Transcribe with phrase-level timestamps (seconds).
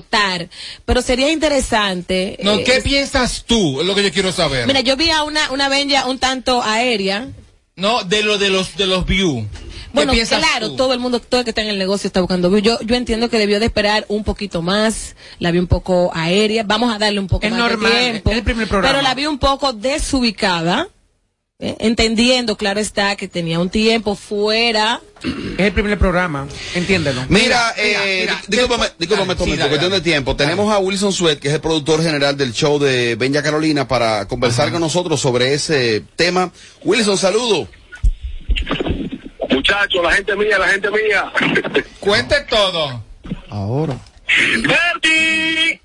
[0.00, 0.48] aportar,
[0.84, 2.38] pero sería interesante.
[2.44, 3.80] No, eh, ¿qué es- piensas tú?
[3.80, 4.64] Es lo que yo quiero saber.
[4.68, 7.26] Mira, yo vi a una, una Benja un tanto aérea.
[7.74, 9.46] no, de lo de los de los view.
[9.50, 10.76] ¿Qué Bueno, claro, tú?
[10.76, 12.60] todo el mundo, todo el que está en el negocio está buscando view.
[12.62, 16.62] Yo, yo entiendo que debió de esperar un poquito más, la vi un poco aérea,
[16.62, 18.30] vamos a darle un poco Es más normal, de tiempo.
[18.30, 18.92] es el primer programa.
[18.94, 20.86] Pero la vi un poco desubicada,
[21.60, 25.00] eh, entendiendo, claro está, que tenía un tiempo fuera.
[25.22, 27.22] Es el primer programa, entiéndelo.
[27.28, 30.04] Mira, Mira, eh, mira, di- discúlpame, discúlpame, Tommy, sí, por dale, cuestión de dale.
[30.10, 30.36] tiempo.
[30.36, 34.26] Tenemos a Wilson Sweat, que es el productor general del show de Benja Carolina, para
[34.26, 36.50] conversar con nosotros sobre ese tema.
[36.84, 37.68] Wilson, saludo.
[39.50, 41.30] Muchachos, la gente mía, la gente mía.
[42.00, 43.04] Cuente todo.
[43.50, 43.98] Ahora.
[44.62, 45.80] ¡Bertie!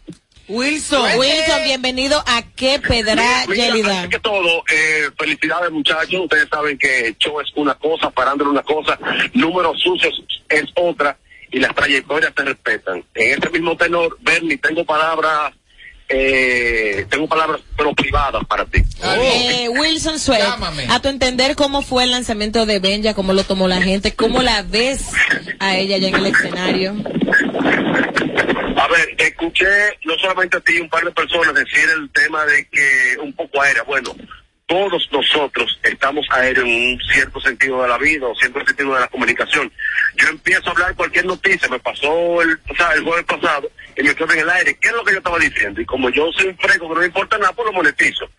[0.47, 1.17] Wilson.
[1.17, 4.01] Wilson, bienvenido a qué pedra Yelida.
[4.01, 6.21] antes que todo, eh, felicidades muchachos.
[6.21, 8.97] Ustedes saben que show es una cosa, parándolo una cosa,
[9.33, 10.13] números sucios
[10.49, 11.17] es otra
[11.51, 13.03] y las trayectorias se respetan.
[13.15, 15.53] En ese mismo tenor, Bernie, tengo palabras,
[16.09, 18.83] eh, tengo palabras pero privadas para ti.
[19.03, 20.85] Eh, Wilson Sweat, Llámame.
[20.89, 24.43] a tu entender cómo fue el lanzamiento de Benja, cómo lo tomó la gente, cómo
[24.43, 25.07] la ves
[25.59, 26.95] a ella ya en el escenario.
[28.85, 29.65] A ver, escuché
[30.03, 33.59] no solamente a ti, un par de personas decir el tema de que un poco
[33.59, 33.81] aérea.
[33.81, 34.15] Bueno,
[34.67, 38.99] todos nosotros estamos aéreos en un cierto sentido de la vida o cierto sentido de
[38.99, 39.71] la comunicación.
[40.17, 44.03] Yo empiezo a hablar cualquier noticia, me pasó el, o sea, el jueves pasado y
[44.03, 44.77] me quedo en el aire.
[44.79, 45.81] ¿Qué es lo que yo estaba diciendo?
[45.81, 48.29] Y como yo soy un freco que no me importa nada, pues lo monetizo.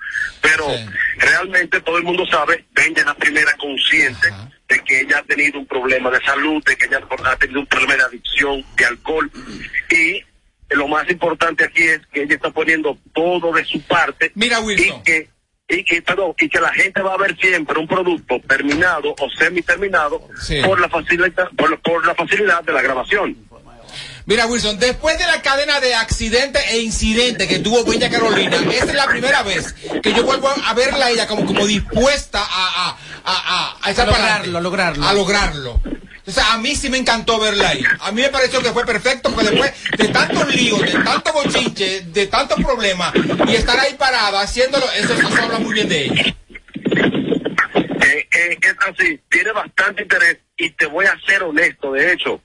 [0.41, 0.86] Pero Sí.
[1.19, 4.48] realmente todo el mundo sabe, Benja es la primera consciente Ajá.
[4.69, 7.66] de que ella ha tenido un problema de salud, de que ella ha tenido un
[7.66, 9.28] problema de adicción, de alcohol.
[9.91, 10.22] Y
[10.70, 14.33] lo más importante aquí es que ella está poniendo todo de su parte.
[14.34, 14.98] Mira, Wilson.
[15.00, 15.28] Y que,
[15.69, 19.31] y que, perdón, y que la gente va a ver siempre un producto terminado o
[19.39, 20.61] semi-terminado Sí.
[20.64, 23.37] por, la facilidad, por, por la facilidad de la grabación.
[24.27, 28.87] Mira, Wilson, después de la cadena de accidentes e incidentes que tuvo Bella Carolina, esta
[28.87, 29.72] es la primera vez
[30.03, 33.91] que yo vuelvo a verla a ella como, como dispuesta a, a, a, a, a
[33.93, 34.48] echar A para adelante.
[34.60, 35.78] lograrlo, a lograrlo.
[35.81, 35.81] A lograrlo.
[36.26, 37.84] O sea, a mí sí me encantó verla ahí.
[38.00, 42.00] A mí me pareció que fue perfecto porque después de tantos líos, de tanto bochinche,
[42.00, 43.12] de tantos problemas
[43.47, 46.36] y estar ahí parada haciéndolo, eso, eso habla muy bien de ella.
[48.06, 52.41] Eh, eh, es así, tiene bastante interés y te voy a ser honesto, de hecho,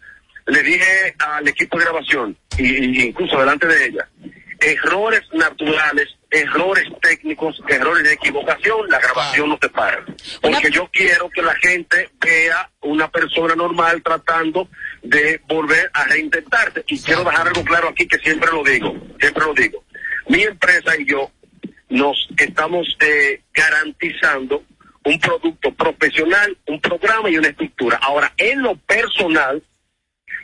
[0.45, 4.07] le dije al equipo de grabación, y incluso delante de ella,
[4.61, 10.05] errores naturales, errores técnicos, errores de equivocación, la grabación no te para.
[10.41, 14.69] Porque yo quiero que la gente vea una persona normal tratando
[15.01, 16.83] de volver a reintentarse.
[16.87, 19.83] Y quiero dejar algo claro aquí que siempre lo digo, siempre lo digo.
[20.27, 21.31] Mi empresa y yo
[21.89, 24.63] nos estamos eh, garantizando
[25.03, 27.99] un producto profesional, un programa y una estructura.
[28.01, 29.63] Ahora, en lo personal,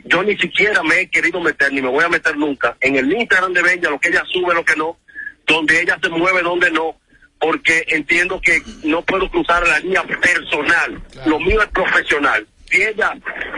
[0.04, 3.12] yo ni siquiera me he querido meter, ni me voy a meter nunca, en el
[3.12, 4.98] Instagram de Benja, lo que ella sube, lo que no,
[5.46, 6.96] donde ella se mueve, donde no,
[7.40, 11.02] porque entiendo que no puedo cruzar la línea personal.
[11.26, 12.46] Lo mío es profesional.
[12.70, 13.12] Si ella,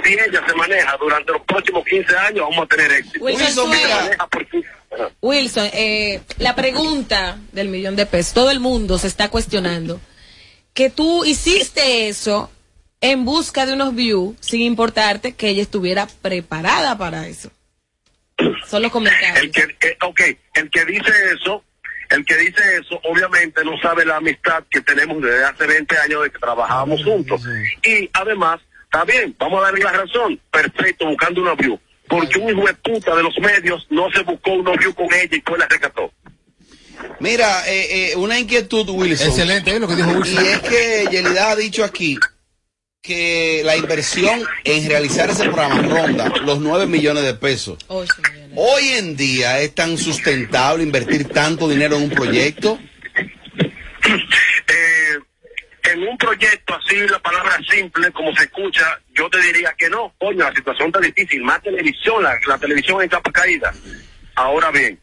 [0.04, 3.24] si ella se maneja durante los próximos 15 años, vamos a tener éxito.
[3.24, 3.96] Wilson, Si se mira.
[4.02, 5.10] maneja por 15 Ajá.
[5.20, 10.00] Wilson, eh, la pregunta del millón de pesos, todo el mundo se está cuestionando
[10.74, 12.50] que tú hiciste eso
[13.00, 17.50] en busca de unos views sin importarte que ella estuviera preparada para eso.
[18.66, 19.38] Son los comentarios.
[19.38, 20.20] El que, eh, ok,
[20.54, 21.64] el que dice eso,
[22.10, 26.22] el que dice eso, obviamente no sabe la amistad que tenemos desde hace 20 años
[26.22, 27.42] de que trabajábamos juntos.
[27.84, 31.78] Y además, está bien, vamos a darle la razón, perfecto, buscando una view.
[32.08, 35.36] Porque un hijo de puta de los medios no se buscó una view con ella
[35.36, 36.12] y pues la rescató.
[37.20, 39.28] Mira, eh, eh, una inquietud, Wilson.
[39.28, 39.78] Excelente, ¿eh?
[39.78, 40.46] lo que dijo Y Wilson.
[40.46, 42.18] es que Yelida ha dicho aquí
[43.02, 47.78] que la inversión en realizar ese programa ronda los 9 millones de pesos.
[47.88, 48.52] Millones.
[48.56, 52.78] Hoy en día es tan sustentable invertir tanto dinero en un proyecto.
[54.68, 55.18] Eh,
[55.92, 60.14] en un proyecto así, la palabra simple, como se escucha, yo te diría que no.
[60.18, 61.42] Coño, la situación está difícil.
[61.42, 63.72] Más televisión, la, la televisión en capa caída.
[64.34, 64.98] Ahora bien,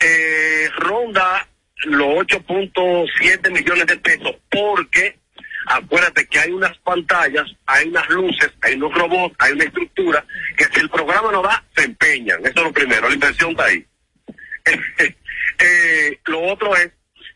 [0.00, 1.48] eh, ronda
[1.84, 5.21] los 8.7 millones de pesos porque
[5.66, 10.24] acuérdate que hay unas pantallas, hay unas luces, hay unos robots, hay una estructura
[10.56, 12.40] que si el programa no da, se empeñan.
[12.40, 13.86] Eso es lo primero, la inversión está ahí.
[15.58, 16.90] Eh, lo otro es,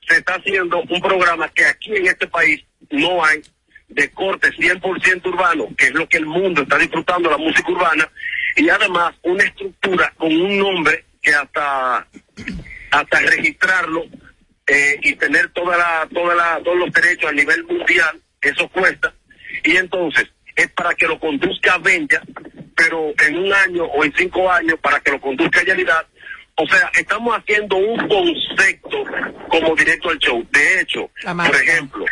[0.08, 3.40] se está haciendo un programa que aquí en este país no hay
[3.88, 8.08] de corte 100% urbano, que es lo que el mundo está disfrutando, la música urbana,
[8.56, 12.06] y además una estructura con un nombre que hasta
[12.90, 14.06] hasta registrarlo
[14.66, 19.14] eh, y tener toda la, toda la, todos los derechos a nivel mundial, eso cuesta.
[19.64, 22.20] Y entonces, es para que lo conduzca Benja,
[22.74, 26.06] pero en un año o en cinco años para que lo conduzca a realidad.
[26.56, 29.04] O sea, estamos haciendo un concepto
[29.48, 30.46] como directo al show.
[30.50, 32.04] De hecho, La por ejemplo,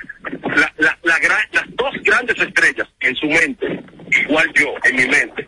[0.55, 3.81] la, la, la gran- las dos grandes estrellas en su mente,
[4.23, 5.47] igual yo, en mi mente,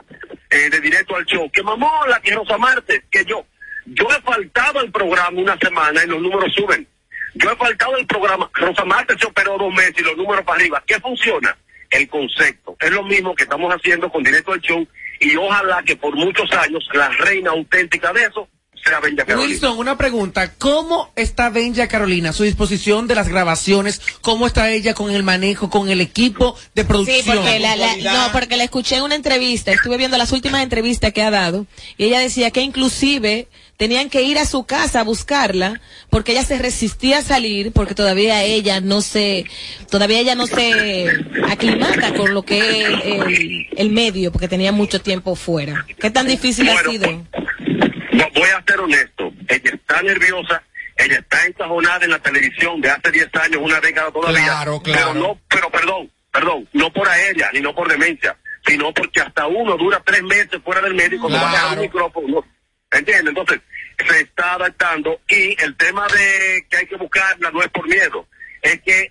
[0.50, 3.44] eh, de directo al show, que Mamola, que Rosa Marte, que yo.
[3.84, 6.88] Yo he faltado al programa una semana y los números suben.
[7.36, 8.50] Yo he faltado al programa.
[8.54, 10.82] Rosa Marte se operó dos meses y los números para arriba.
[10.86, 11.56] ¿Qué funciona?
[11.90, 12.76] El concepto.
[12.80, 14.86] Es lo mismo que estamos haciendo con Directo al Show
[15.20, 18.48] y ojalá que por muchos años la reina auténtica de eso
[18.84, 19.48] sea Benja Carolina.
[19.50, 20.52] Wilson, una pregunta.
[20.58, 22.32] ¿Cómo está Benja Carolina?
[22.32, 26.82] Su disposición de las grabaciones, ¿cómo está ella con el manejo, con el equipo de
[26.82, 27.36] Sí, producción?
[27.38, 28.26] porque la, la- Puntualidad.
[28.26, 31.66] no, porque la escuché en una entrevista, estuve viendo las últimas entrevistas que ha dado,
[31.96, 35.80] y ella decía que inclusive tenían que ir a su casa a buscarla,
[36.10, 39.44] porque ella se resistía a salir, porque todavía ella no se,
[39.90, 41.06] todavía ella no se
[41.48, 45.84] aclimata con lo que es el, el medio, porque tenía mucho tiempo fuera.
[45.98, 47.10] ¿Qué tan difícil ha sido?
[48.12, 49.32] No, voy a ser honesto.
[49.48, 50.62] Ella está nerviosa,
[50.96, 54.42] ella está encajonada en la televisión de hace 10 años, una década todavía.
[54.44, 55.12] Claro, claro.
[55.12, 58.36] Pero no, pero perdón, perdón, no por a ella, ni no por demencia,
[58.66, 61.74] sino porque hasta uno dura tres meses fuera del médico, no va a dejar un
[61.74, 61.82] Claro.
[61.82, 62.44] micrófono.
[62.90, 63.28] ¿Entiendes?
[63.28, 63.60] Entonces,
[63.98, 68.28] se está adaptando y el tema de que hay que buscarla no es por miedo,
[68.62, 69.10] es que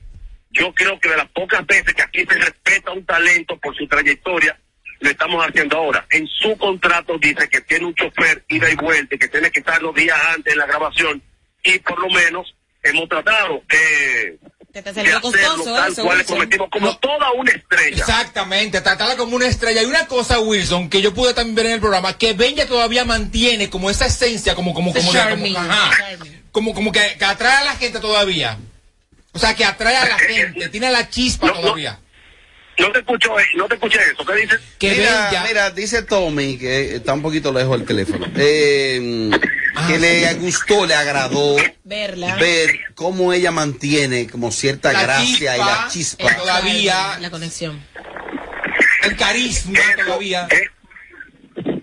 [0.51, 3.87] yo creo que de las pocas veces que aquí se respeta un talento por su
[3.87, 4.57] trayectoria,
[4.99, 6.05] lo estamos haciendo ahora.
[6.09, 9.81] En su contrato dice que tiene un chofer ida y vuelta, que tiene que estar
[9.81, 11.21] los días antes en la grabación
[11.63, 14.37] y por lo menos hemos tratado eh,
[14.75, 16.35] Te está de saliendo hacerlo costoso tal eso, cual le Wilson.
[16.37, 16.97] cometimos como No.
[16.97, 17.97] toda una estrella.
[17.97, 19.81] Exactamente, tratarla como una estrella.
[19.81, 23.05] Y una cosa, Wilson, que yo pude también ver en el programa, que Benja todavía
[23.05, 25.91] mantiene como esa esencia, como, como, como, de- como, ajá,
[26.51, 28.57] como, como que, que atrae a la gente todavía.
[29.31, 31.97] O sea, que atrae a la gente, tiene la chispa No, todavía.
[32.77, 34.25] No te escucho, eh, no te escuché eso.
[34.25, 34.59] ¿Qué dices?
[34.77, 39.29] Que mira, Benja, mira, dice Tommy, que está un poquito lejos del teléfono, eh,
[39.87, 42.35] que le gustó, le agradó Verla.
[42.35, 45.81] ver cómo ella mantiene como cierta La gracia y chispa.
[45.81, 46.23] la chispa.
[46.31, 47.19] Eh, todavía.
[47.19, 47.81] La conexión.
[49.03, 50.47] el carisma todavía.
[50.51, 50.69] eh,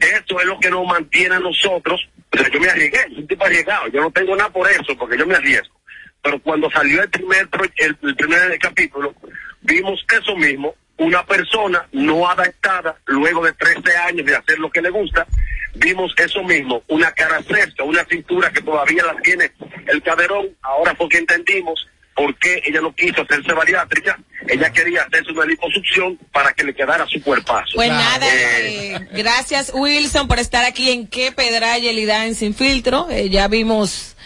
[0.00, 2.00] Eso es lo que nos mantiene a nosotros.
[2.34, 3.88] O sea, yo me arriesgué, soy un tipo arriesgado.
[3.88, 5.74] Yo no tengo nada por eso, porque yo me arriesgo.
[6.22, 9.14] Pero cuando salió el primer, el primer capítulo,
[9.62, 10.74] vimos eso mismo.
[10.98, 15.26] Una persona no adaptada, luego de 13 años de hacer lo que le gusta,
[15.74, 16.82] vimos eso mismo.
[16.88, 19.52] Una cara fresca, una cintura que todavía la tiene
[19.88, 20.48] el caderón.
[20.62, 24.18] Ahora fue que entendimos por qué ella no quiso hacerse bariátrica.
[24.46, 27.72] Ella quería hacerse una liposucción para que le quedara su cuerpazo.
[27.76, 28.02] Pues Claro.
[28.04, 28.94] nada, Eh.
[28.96, 33.08] eh, gracias Wilson por estar aquí en Qué Pedra y Elida en Sin Filtro.
[33.10, 34.16] Eh, ya vimos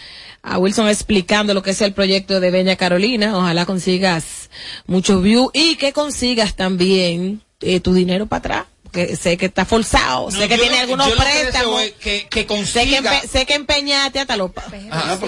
[0.43, 3.37] a Wilson explicando lo que es el proyecto de Beña Carolina.
[3.39, 4.51] Ojalá consigas
[4.87, 8.65] muchos views y que consigas también eh, tu dinero para atrás.
[8.93, 11.83] Que sé que está forzado, sé que tiene lo- algunos que préstamos.
[12.01, 12.27] que,
[12.65, 14.51] Sé que, empe- sé que empeñaste hasta los...
[14.91, 15.19] Ah,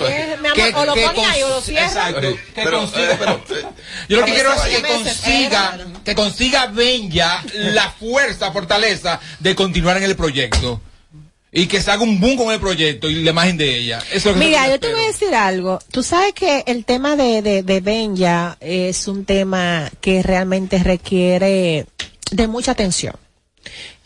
[0.75, 1.87] o lo que pone ahí o lo cierra.
[1.87, 2.21] Exacto.
[2.21, 3.65] Que Pero, consiga- eh, pero, eh,
[4.09, 9.97] Yo lo que quiero es que consiga, que consiga Benja la fuerza, fortaleza de continuar
[9.99, 10.81] en el proyecto.
[11.51, 13.99] Y que se haga un boom con el proyecto y la imagen de ella.
[14.13, 15.79] Eso es lo que Mira, yo te voy a decir algo.
[15.91, 21.87] Tú sabes que el tema de, de, de Benja es un tema que realmente requiere
[22.31, 23.15] de mucha atención.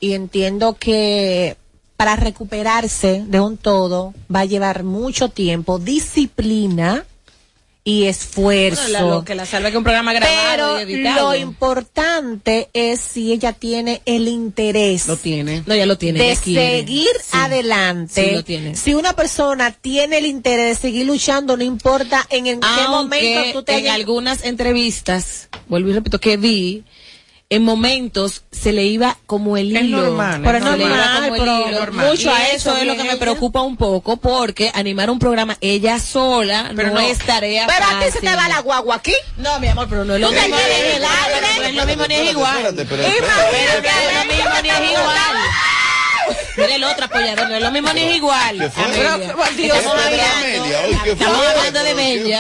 [0.01, 1.57] Y entiendo que
[1.97, 7.05] para recuperarse de un todo va a llevar mucho tiempo, disciplina
[7.85, 8.81] y esfuerzo.
[8.83, 13.01] Bueno, la- lo que la salva que un programa grabado Pero y lo importante es
[13.01, 15.65] si ella tiene el interés Lo tiene.
[15.67, 16.21] No, ya lo tiene.
[16.23, 17.31] de seguir Sí.
[17.33, 18.25] adelante.
[18.29, 18.77] Sí, lo tiene.
[18.77, 23.41] Si una persona tiene el interés de seguir luchando, no importa en, en qué momento
[23.53, 26.85] tú te en hayas- algunas entrevistas, vuelvo y repito, que vi,
[27.55, 29.99] en momentos se le iba como el Es hilo.
[30.03, 31.79] normal, Pero es es normal, como el pero hilo.
[31.81, 32.07] normal.
[32.09, 33.19] mucho a eso eso es lo que me ella.
[33.21, 37.01] preocupa un poco, porque animar un programa ella sola Pero no, no.
[37.01, 38.29] es tarea Pero a ti se fácil.
[38.31, 39.15] te va la guagua aquí.
[39.37, 40.57] No, mi amor, pero no es lo mismo.
[40.57, 41.03] el.
[41.03, 41.09] No
[41.67, 42.75] es lo mismo ni es igual.
[42.75, 45.19] pero no es lo mismo ni es igual.
[46.57, 48.59] Mira el otro apoyador, no es lo mismo ni es igual.
[48.59, 48.97] Dios, Estamos
[49.57, 52.37] ¿Qué fue, hablando, de ¿Qué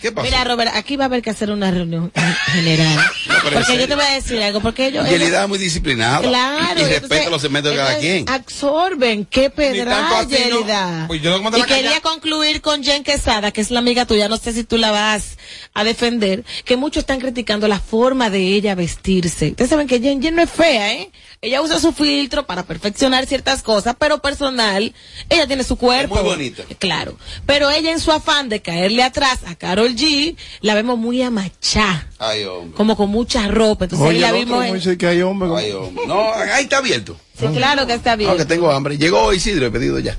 [0.00, 0.24] ¿Qué pasó?
[0.24, 2.12] Mira, Robert, aquí va a haber que hacer una reunión
[2.46, 2.98] general.
[3.42, 5.04] porque yo te voy a decir algo, porque yo...
[5.06, 6.20] Y Elida es muy disciplinada.
[6.20, 6.80] Claro.
[6.80, 8.28] Y entonces, respeta los segmentos de cada quien.
[8.28, 10.58] Absorben, qué tanto así, pedralla, ¿no?
[10.58, 11.04] Elida.
[11.08, 14.52] Pues yo Y quería concluir con Jen Quesada, que es la amiga tuya, no sé
[14.52, 15.36] si tú la vas
[15.74, 19.50] a defender, que muchos están criticando la forma de ella vestirse.
[19.50, 21.10] Ustedes saben que Jen, Jen no es fea, ¿eh?
[21.40, 24.92] Ella usa su filtro para perfeccionar ciertas cosas, pero personal,
[25.28, 26.16] ella tiene su cuerpo.
[26.16, 26.64] muy bonita.
[26.78, 27.16] Claro.
[27.46, 31.22] Pero ella en su afán de caerle atrás a Carol Carol G la vemos muy
[31.22, 32.76] amachá, Ay, hombre.
[32.76, 33.84] como con mucha ropa.
[33.86, 35.48] Entonces ahí Oye, la el vimos me dice que hay hombre.
[35.56, 36.06] Ay, hombre.
[36.06, 37.16] No, ahí está abierto.
[37.38, 38.30] Sí, claro que está bien.
[38.30, 38.98] No, que tengo hambre.
[38.98, 40.16] Llegó Isidro, he pedido ya.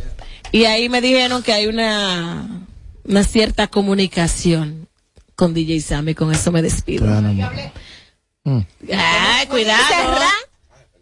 [0.52, 2.66] Y ahí me dijeron que hay una,
[3.04, 4.88] una cierta comunicación
[5.36, 6.16] con DJ Sammy.
[6.16, 7.06] Con eso me despido.
[7.06, 8.62] Bueno, amor.
[8.92, 9.84] Ay, cuidado.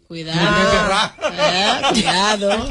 [0.08, 1.12] Cuidado.
[1.34, 2.68] Eh, cuidado.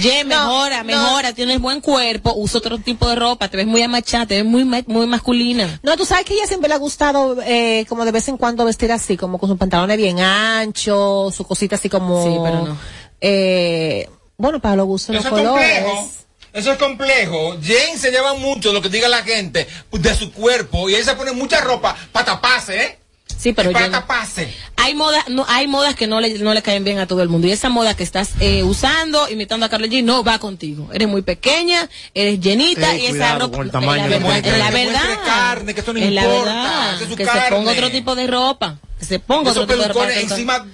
[0.00, 1.32] Ye, mejora, mejora.
[1.32, 2.34] Tienes buen cuerpo.
[2.36, 3.48] Usa otro tipo de ropa.
[3.48, 4.26] Te ves muy amachada.
[4.26, 5.80] Te ves muy, muy masculina.
[5.82, 8.36] No, tú sabes que a ella siempre le ha gustado eh, como de vez en
[8.36, 12.22] cuando vestir así, como con sus pantalones bien anchos, su cosita así como...
[12.22, 12.78] Sí, pero no.
[13.20, 15.82] Eh, bueno, para los gustos, los Eso es colores.
[15.82, 16.08] complejo.
[16.52, 17.56] Eso es complejo.
[17.60, 21.14] Jane se lleva mucho lo que diga la gente de su cuerpo y él se
[21.14, 22.97] pone mucha ropa para taparse, ¿eh?
[23.38, 24.52] Sí, pero para yo no- taparse.
[24.76, 27.28] hay modas, no, hay modas que no le, no le caen bien a todo el
[27.28, 27.46] mundo.
[27.46, 30.90] Y esa moda que estás eh, usando, imitando a Carlos G, no va contigo.
[30.92, 33.62] Eres muy pequeña, eres llenita Ey, y esa ropa.
[33.62, 35.18] es la verdad, es la verdad.
[35.24, 36.94] carne, que eso no es la importa, verdad.
[37.02, 37.56] es Que se carne.
[37.56, 38.78] ponga otro tipo de ropa.
[38.98, 40.12] Que se ponga Esos otro tipo de ropa.
[40.14, 40.66] encima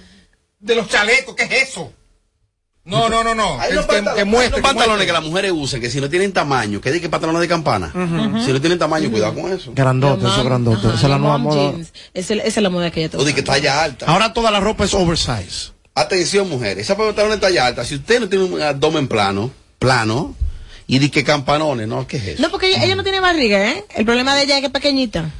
[0.60, 1.92] de los chalecos, ¿qué es eso?
[2.86, 3.58] No, no, no, no.
[3.60, 4.20] Hay Que, unos, que-
[4.56, 7.40] hay pantalones que las mujeres usan que si no tienen tamaño, que diga que pantalones
[7.40, 7.90] de campana.
[8.44, 9.72] Si no tienen tamaño, cuidado con eso.
[9.74, 10.86] Grandote, eso grandote.
[10.86, 11.72] ajá, Esa es la nueva moda.
[12.12, 14.06] Esa, esa es la moda que ella O de que talla alta.
[14.06, 15.72] Ahora toda la ropa es oversize.
[15.94, 16.84] Atención, mujeres.
[16.84, 17.84] Esa pantalón talla alta.
[17.84, 20.34] Si usted no tiene un abdomen plano, plano,
[20.86, 22.06] y di que campanones, ¿no?
[22.06, 22.42] ¿Qué es eso?
[22.42, 23.84] No, porque ella, ella no tiene barriga, ¿eh?
[23.94, 25.30] El problema de ella es que es pequeñita.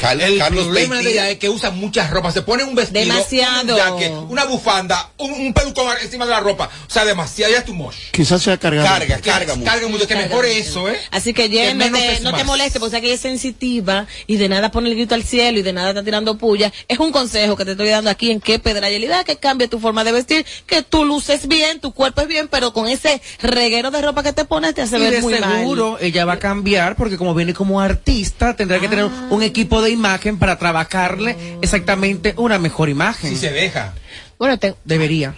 [0.00, 1.04] Car- El Carlos problema Peitín.
[1.06, 2.30] de ella es que usa mucha ropa.
[2.32, 3.74] Se pone un vestido, Demasiado.
[3.74, 6.68] un jacket, una bufanda, un, un pelucón encima de la ropa.
[6.86, 7.52] O sea, demasiado.
[7.52, 7.96] Ya es tu mosh.
[8.12, 8.86] Quizás sea cargado.
[8.86, 9.70] Carga, carga mucho.
[9.70, 10.06] Carga mucho.
[10.06, 10.98] Que mejor eso, ¿eh?
[11.10, 14.94] Así que Que no te, moleste porque ella es sensitiva y de nada pone el
[14.96, 16.72] grito al cielo y de nada está tirando puya.
[16.88, 20.04] Es un consejo que te estoy dando aquí en qué pedralidad, que cambie tu forma
[20.04, 24.02] de vestir, que tú luces bien, tu cuerpo es bien, pero con ese reguero de
[24.02, 26.02] ropa que te pones te hace Y ver de muy seguro mal.
[26.02, 29.26] ella va a cambiar porque como viene como artista tendrá que tener Ah.
[29.30, 33.30] un equipo de imagen para trabajarle exactamente una mejor imagen.
[33.30, 33.94] Si se deja.
[34.38, 35.34] Bueno, te- Debería.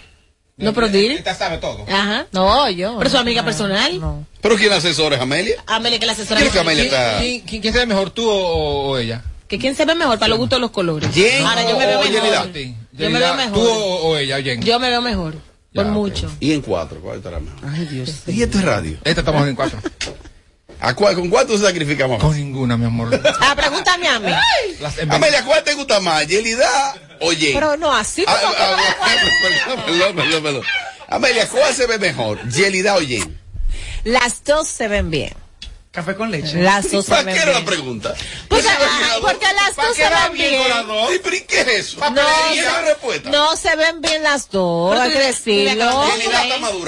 [0.55, 1.15] No, pero dile.
[1.15, 1.83] Esta sabe todo.
[1.91, 2.27] Ajá.
[2.31, 2.97] no, yo.
[2.99, 3.99] Pero su amiga personal.
[4.41, 5.55] ¿Pero quién asesora es Amelia?
[5.65, 6.37] Amelia, que la asesora.
[6.39, 7.19] ¿Quién es que Amelia ¿Quién, está?
[7.19, 9.23] quién, quién- quién se ve mejor, tú o, o ella?
[9.47, 11.09] Que quién se ve mejor para los gustos de los colores.
[11.13, 12.53] Jen Ahora yo me veo mejor.
[12.93, 13.53] Yo me veo mejor.
[13.53, 14.61] ¿Tú o, o ella, Jen?
[14.61, 15.35] Yo me veo mejor.
[15.73, 16.31] Por mucho.
[16.39, 17.59] Y en cuatro, ¿cuál estará mejor?
[17.67, 18.21] Ay, Dios.
[18.27, 18.95] Y esto es radio.
[19.03, 19.79] Esta estamos en cuatro.
[20.79, 22.19] ¿A cuál, ¿Con cuánto se sacrifica más?
[22.19, 23.19] Con ninguna, mi amor.
[23.39, 24.31] Ah, pregúntame a mí.
[25.09, 26.27] Amelia, ¿cuál te gusta más?
[26.27, 27.53] ¿Yelida o Jen?
[27.53, 28.23] Pero no, así.
[28.27, 29.15] Ah, como- ah,
[29.75, 30.63] perdón, perdón, perdón, perdón.
[31.07, 32.41] Amelia, ¿cuál se ve mejor?
[32.49, 33.39] ¿Yelida o Jen?
[34.03, 35.33] Las dos se ven bien.
[35.93, 36.59] Café con leche.
[36.59, 38.15] Lazo ¿Para qué era la pregunta?
[38.47, 40.61] Pues, porque, porque las dos se ven bien.
[41.13, 41.99] ¿Y por qué es eso?
[42.09, 43.29] No, la respuesta?
[43.29, 46.07] no se ven bien las dos, hay que decirlo.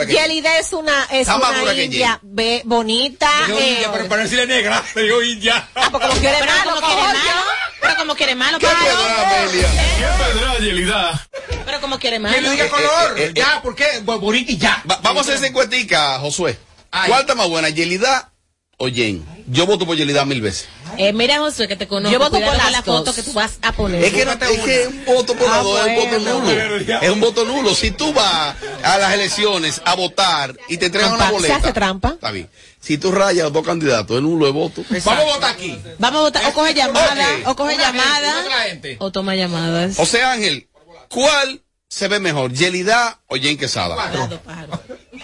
[0.07, 2.19] Yelida es una, es una india
[2.63, 3.29] bonita.
[3.45, 4.05] Pero eh.
[4.09, 5.69] para decirle negra, le digo india.
[5.75, 7.41] Ah, como quiere malo, como quiere malo.
[7.81, 11.27] Pero como quiere malo, ¿Qué pedra, Yelida?
[11.63, 12.33] Pero como quiere malo.
[12.33, 13.19] Que le diga eh, color.
[13.19, 14.00] Eh, ya, ¿por qué?
[14.01, 14.81] Bonita y ya.
[15.03, 16.57] Vamos a hacer encuestica, Josué.
[16.89, 18.31] ¿Cuál está más buena, Yelida
[18.77, 19.25] o Jen?
[19.48, 20.67] Yo voto por Yelida mil veces.
[20.98, 22.12] Eh, mira, José, que te conozco.
[22.13, 24.03] Yo voto por la foto que tú vas a poner.
[24.03, 26.10] Es que, no, es que es un voto por Ah, la dos, es un voto
[26.20, 26.39] bueno.
[26.39, 27.01] nulo.
[27.01, 27.75] Es un voto nulo.
[27.75, 31.53] Si tú vas a las elecciones a votar y te entregan una boleta.
[31.60, 32.10] Se hace trampa.
[32.13, 32.50] Está bien.
[32.79, 34.84] Si tú rayas a dos candidatos, es nulo de voto.
[34.89, 35.77] Vamos a votar aquí.
[36.00, 36.46] Vamos a votar.
[36.46, 37.27] O coge llamada.
[37.44, 37.48] Ok.
[37.48, 38.34] O coge Una llamada.
[38.70, 38.96] gente.
[39.00, 40.00] O toma llamadas.
[40.00, 40.67] O sea, Ángel,
[41.10, 43.96] ¿cuál se ve mejor, Yelida o Jen Quesada?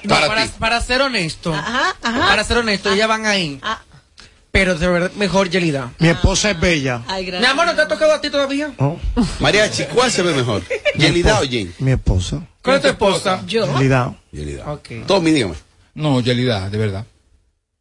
[0.08, 2.28] Para para, ser honesto, Ajá, ajá.
[2.28, 3.60] para ser honesto, ellas van ahí.
[3.62, 3.82] Ah.
[4.52, 5.94] Pero de verdad, mejor Yelida.
[6.00, 7.04] Mi esposa es bella.
[7.08, 8.74] Ay, Mi amor, ¿no te ha tocado a ti todavía?
[8.78, 9.00] ¿no?
[9.40, 10.62] Mariachi, ¿cuál se ve mejor?
[10.96, 11.74] ¿Yelida o Jen?
[11.80, 12.42] Mi esposa.
[12.62, 13.42] ¿Cuál es tu esposa?
[13.48, 13.66] Yo.
[13.66, 14.12] Realidad.
[14.32, 14.72] Yelida.
[14.72, 14.90] Ok.
[15.08, 15.56] Tommy, dígame.
[15.94, 17.06] No, Yelida, de verdad.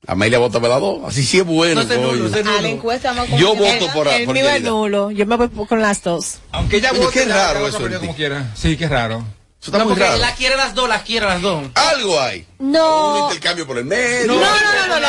[0.07, 1.01] Amelia vota por las dos.
[1.07, 1.81] Así sí es bueno.
[1.81, 5.11] A la encuesta vamos Yo voto por El nulo.
[5.11, 6.39] Yo me voy con las dos.
[6.53, 7.21] Aunque ella vote.
[7.21, 7.79] Qué raro eso.
[7.79, 8.51] Como quiera.
[8.55, 9.25] Sí, qué raro.
[9.61, 9.73] Eso.
[10.17, 11.67] La quiere las dos, las quiere las dos.
[11.75, 12.47] Algo hay.
[12.59, 13.17] No.
[13.17, 14.27] Un intercambio por el medio.
[14.27, 14.47] No, no,
[14.89, 15.01] no, no,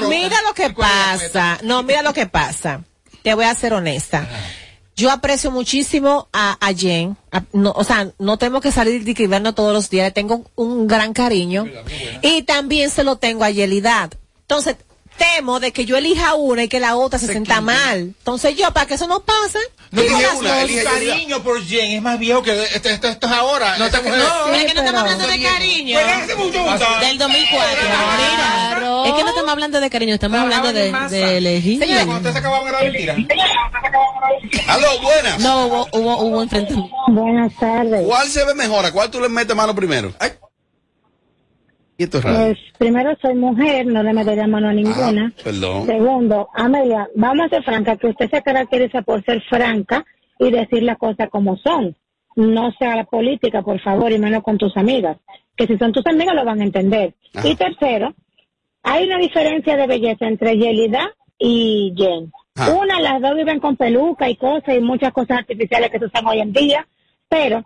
[0.00, 1.58] no mira lo que pasa.
[1.62, 2.80] No, mira lo que pasa.
[3.22, 4.26] Te voy a ser honesta.
[4.96, 7.16] Yo aprecio muchísimo a, a Jen.
[7.32, 10.06] A- no, o sea, no tengo que salir de vernos todos los días.
[10.06, 11.66] Le tengo un gran cariño.
[12.22, 14.12] Y también se lo tengo a Yelidad.
[14.42, 14.76] Entonces,
[15.16, 17.98] temo de que yo elija una y que la otra se, sienta mal.
[18.18, 19.58] Entonces yo, para que eso no pase,
[19.90, 23.32] No las una, elige cariño por Jen es más viejo que esto, esto, esto es
[23.32, 23.78] ahora.
[23.78, 24.52] No Esta te- mujer- no.
[24.54, 25.98] Es que no estamos hablando de cariño.
[25.98, 27.82] Del 2004.
[27.82, 28.68] Mira.
[28.70, 29.04] Claro.
[29.04, 31.78] Es que no estamos hablando de cariño, estamos hablando de, de elegir.
[31.80, 33.16] Señora, cuando ustedes acababan de la mentira.
[34.68, 35.38] Aló, buenas.
[35.40, 36.94] No, hubo, hubo, hubo enfrentamiento.
[37.08, 38.04] Buenas tardes.
[38.06, 38.84] ¿Cuál se ve mejor?
[38.86, 40.12] ¿A cuál tú le metes mano primero?
[40.18, 41.83] Ay, Y esto es raro.
[41.96, 45.32] Pues, primero, soy mujer, no le metería mano a ninguna.
[45.32, 45.86] Ah, perdón.
[45.86, 50.04] Segundo, Amelia, vamos a ser franca, que usted se caracteriza por ser franca
[50.40, 51.96] y decir las cosas como son.
[52.34, 55.18] No sea la política, por favor, y menos con tus amigas.
[55.56, 57.14] Que si son tus amigas lo van a entender.
[57.32, 57.46] Ajá.
[57.46, 58.12] Y tercero,
[58.82, 62.32] hay una diferencia de belleza entre Yelida y Jen.
[62.56, 62.72] Ajá.
[62.72, 66.26] Una, las dos viven con peluca y cosas y muchas cosas artificiales que se usan
[66.26, 66.88] hoy en día,
[67.28, 67.62] pero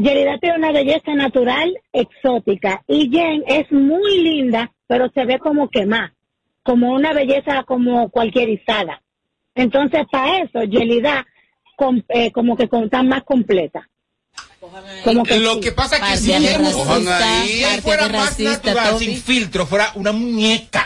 [0.00, 5.68] Yelida tiene una belleza natural exótica y Jen es muy linda, pero se ve como
[5.68, 6.14] quemada,
[6.62, 9.02] como una belleza como cualquier izada.
[9.56, 11.26] Entonces, para eso, Yelida
[11.76, 13.88] com- eh, como que con- está más completa.
[15.04, 15.60] Como que Lo sí.
[15.60, 19.04] que pasa es que si ella racista, fuera más racista, natural, Tommy.
[19.04, 20.84] sin filtro, fuera una muñeca.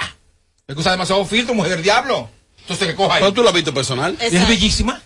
[0.67, 2.29] Es que usa demasiado filtro, mujer del diablo.
[2.61, 3.33] Entonces, que coja ahí.
[3.33, 4.17] Tú lo has visto personal.
[4.21, 5.01] Es bellísima.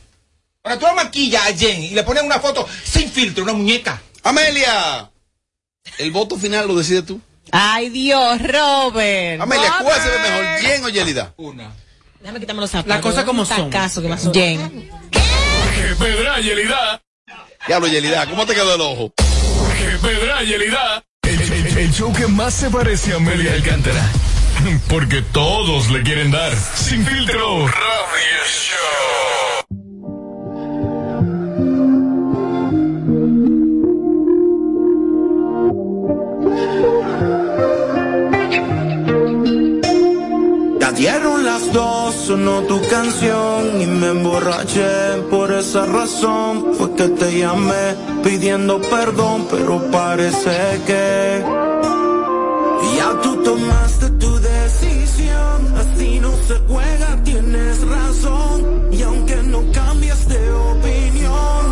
[0.66, 4.02] Ahora tú la maquillas a Jen y le pones una foto sin filtro, una muñeca.
[4.24, 5.08] Amelia,
[5.98, 7.20] el voto final lo decides tú.
[7.52, 9.40] Ay, Dios, Robert.
[9.40, 11.32] Amelia, ¿cuál se ve mejor, Jen o Yelida?
[11.36, 11.72] Una.
[12.20, 12.88] Déjame quitarme los zapatos.
[12.88, 13.70] Las cosas como son.
[13.70, 14.32] Tacazo que me azotó.
[14.32, 17.00] Que Pedra Yelida.
[17.68, 19.12] Diablo, Yelida, ¿cómo te quedó el ojo?
[19.16, 21.04] Que Pedra Yelida.
[21.22, 24.04] El, el- el show que más se parece a Amelia Alcántara.
[24.88, 26.52] Porque todos le quieren dar.
[26.56, 27.68] Sin filtro.
[27.68, 29.25] Radio Show.
[42.26, 45.22] Sonó tu canción y me emborraché.
[45.30, 51.44] Por esa razón fue que te llamé pidiendo perdón, pero parece que
[52.96, 55.74] ya tú tomaste tu decisión.
[55.76, 58.88] Así no se juega, tienes razón.
[58.92, 61.62] Y aunque no cambies de opinión,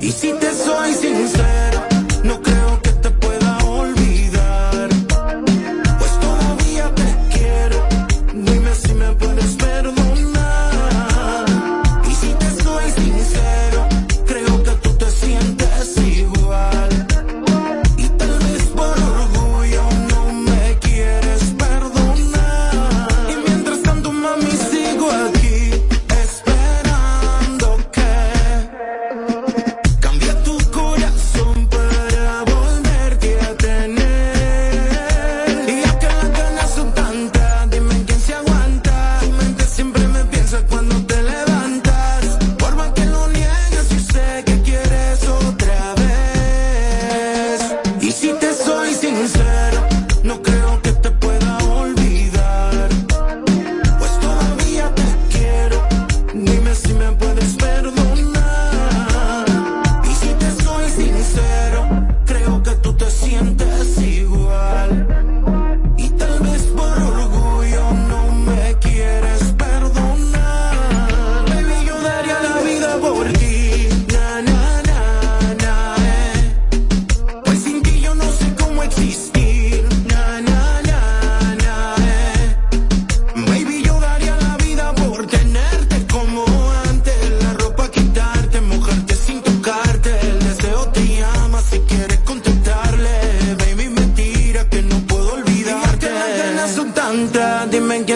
[0.00, 1.59] y si te soy sincero,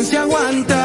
[0.05, 0.84] se aguanta.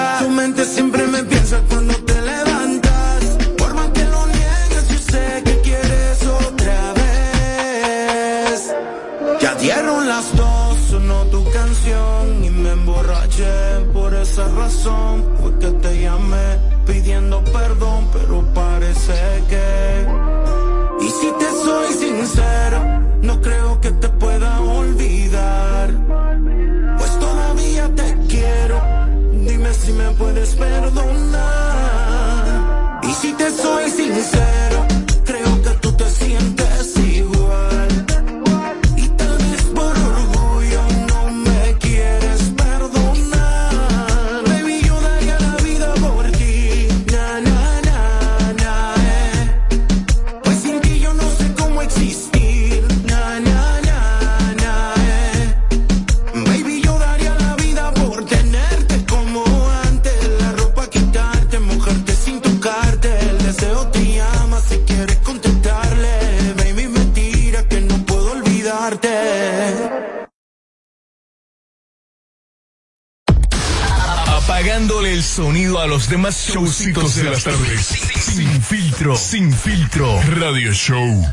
[76.09, 77.85] demás showcitos de las tardes.
[77.85, 80.19] Sin filtro, sin filtro.
[80.39, 81.25] Radio Show.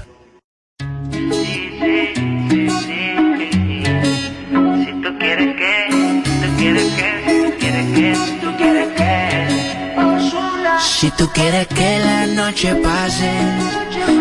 [10.80, 13.32] Si tú quieres que la noche pase,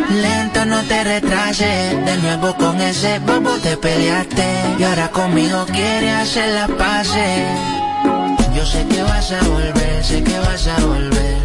[0.10, 2.06] lento no te retrases.
[2.06, 4.46] De nuevo con ese bobo te peleaste
[4.80, 7.85] y ahora conmigo quiere hacer la pase
[8.72, 11.38] Sé que vas a volver, sé que vas a volver.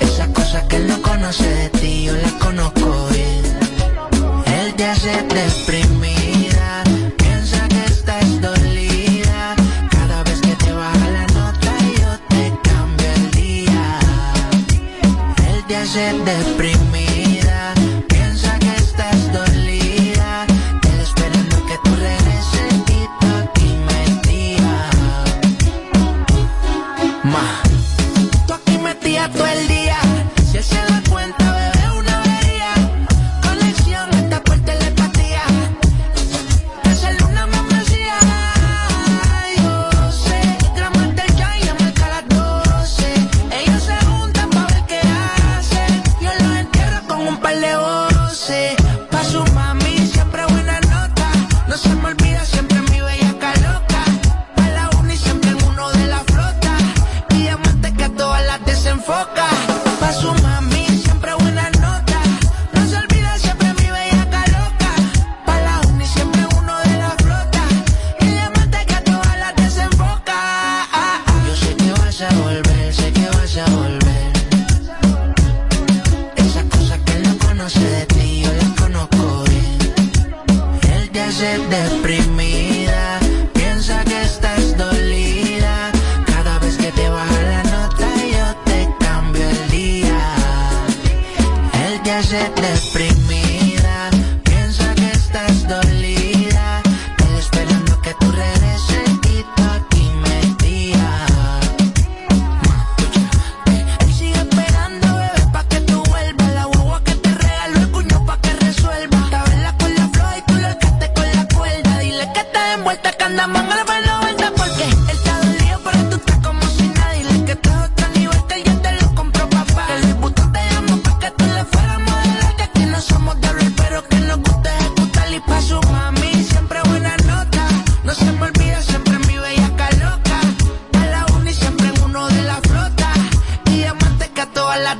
[0.00, 3.42] Esas cosas que él no conoce de ti, yo las conozco bien.
[4.58, 6.84] Él te hace deprimida,
[7.16, 9.56] piensa que estás dolida.
[9.90, 13.98] Cada vez que te baja la nota, yo te cambio el día.
[15.50, 16.87] Él te hace deprimida.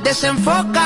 [0.09, 0.78] desenfoca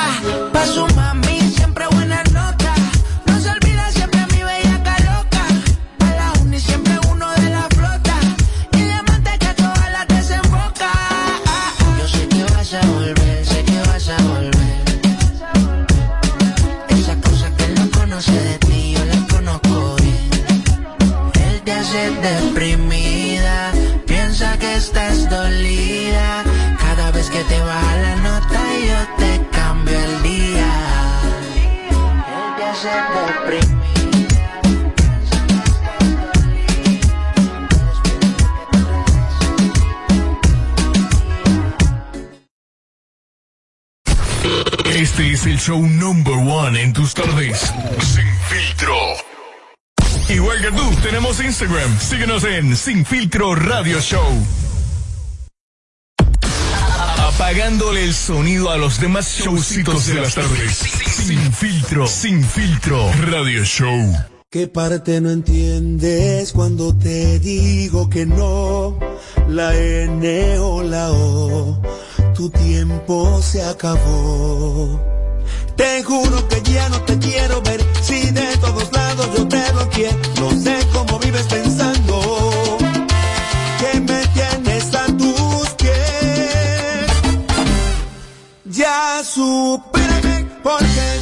[51.64, 51.98] Instagram.
[51.98, 54.22] Síguenos en Sin Filtro Radio Show.
[57.18, 60.76] Apagándole el sonido a los demás showcitos de las tardes.
[60.76, 64.14] Sin filtro, sin filtro, radio show.
[64.50, 68.98] ¿Qué parte no entiendes cuando te digo que no?
[69.48, 71.80] La N o la O,
[72.34, 75.00] tu tiempo se acabó.
[75.76, 80.10] Te juro que ya no te quiero ver, si de todos lados yo te bloqueé,
[80.38, 80.83] no sé
[89.34, 91.13] Supérame porque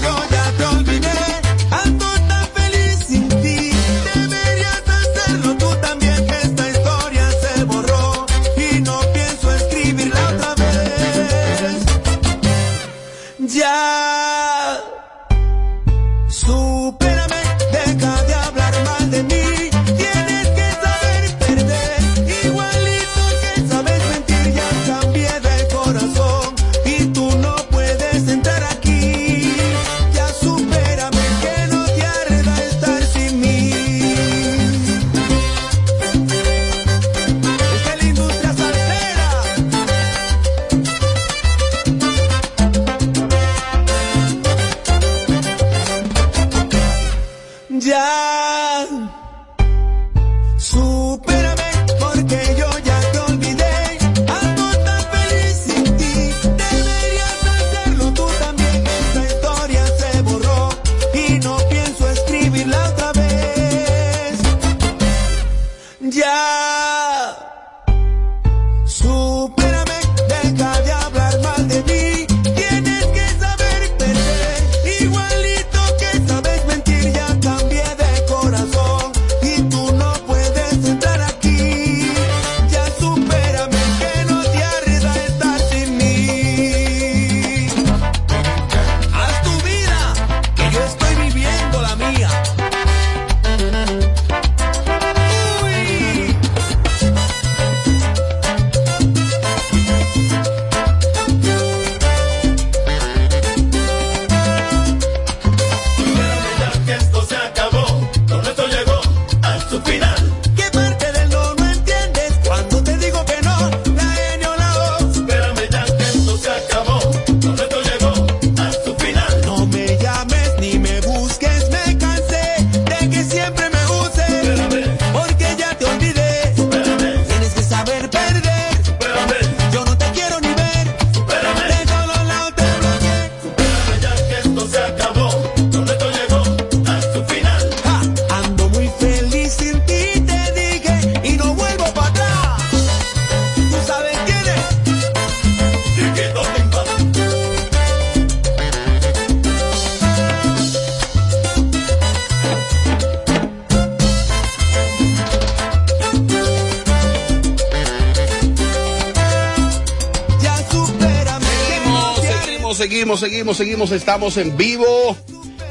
[163.02, 163.90] seguimos, seguimos, seguimos.
[163.92, 165.16] Estamos en vivo.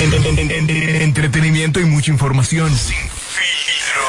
[0.00, 0.70] En- en- en- en-
[1.02, 2.68] entretenimiento y mucha información.
[2.76, 4.02] Sin filtro.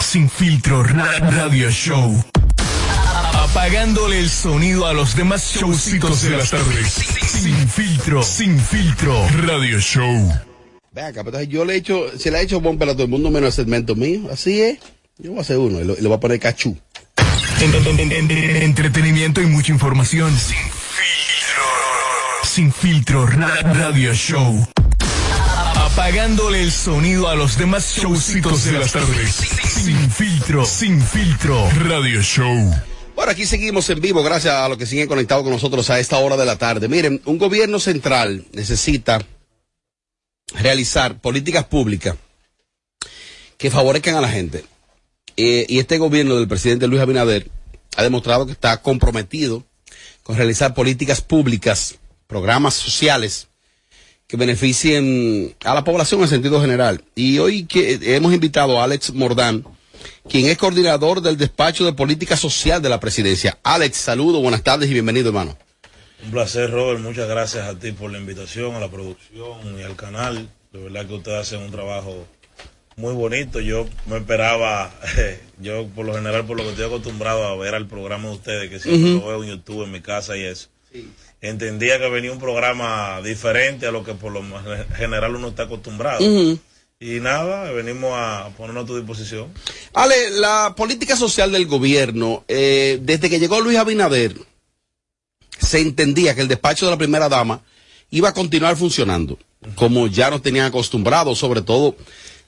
[0.00, 2.22] Sin filtro Ra- Radio Show.
[3.34, 6.92] Apagándole el sonido a los demás showcitos de las tardes.
[6.92, 8.22] Sin filtro.
[8.22, 10.32] Sin filtro Radio Show.
[10.94, 13.08] Ve acá, pero yo le he hecho, se le ha hecho bomba a todo el
[13.08, 14.28] mundo menos el segmento mío.
[14.30, 14.78] Así es.
[15.18, 16.76] Yo voy a hacer uno y lo, y le voy a poner cachú.
[17.60, 20.30] En- en- en- en- entretenimiento y mucha información.
[20.36, 21.64] Sin filtro.
[22.44, 24.66] Sin filtro Ra- Radio Show.
[25.76, 29.34] Apagándole el sonido a los demás showcitos de las tardes.
[29.34, 30.64] Sin filtro.
[30.66, 32.74] Sin filtro Radio Show.
[33.14, 36.18] Bueno, aquí seguimos en vivo, gracias a los que siguen conectados con nosotros a esta
[36.18, 36.88] hora de la tarde.
[36.88, 39.22] Miren, un gobierno central necesita
[40.54, 42.16] realizar políticas públicas
[43.56, 44.64] que favorezcan a la gente.
[45.36, 47.48] Eh, y este gobierno del presidente Luis Abinader
[47.96, 49.64] ha demostrado que está comprometido
[50.22, 53.48] con realizar políticas públicas, programas sociales
[54.26, 57.04] que beneficien a la población en sentido general.
[57.14, 59.64] Y hoy que hemos invitado a Alex Mordán,
[60.28, 63.58] quien es coordinador del despacho de política social de la presidencia.
[63.62, 65.56] Alex, saludo, buenas tardes y bienvenido, hermano.
[66.24, 67.00] Un placer, Robert.
[67.00, 70.48] Muchas gracias a ti por la invitación, a la producción y al canal.
[70.72, 72.26] De verdad que ustedes hacen un trabajo
[72.96, 73.60] muy bonito.
[73.60, 74.92] Yo me esperaba,
[75.60, 78.70] yo por lo general, por lo que estoy acostumbrado a ver al programa de ustedes,
[78.70, 80.68] que siempre lo veo en YouTube, en mi casa y eso.
[81.40, 84.42] Entendía que venía un programa diferente a lo que por lo
[84.94, 86.24] general uno está acostumbrado.
[87.00, 89.48] Y nada, venimos a ponernos a tu disposición.
[89.92, 94.36] Ale, la política social del gobierno, eh, desde que llegó Luis Abinader,
[95.64, 97.62] se entendía que el despacho de la primera dama
[98.10, 99.38] iba a continuar funcionando,
[99.74, 101.96] como ya nos tenían acostumbrados, sobre todo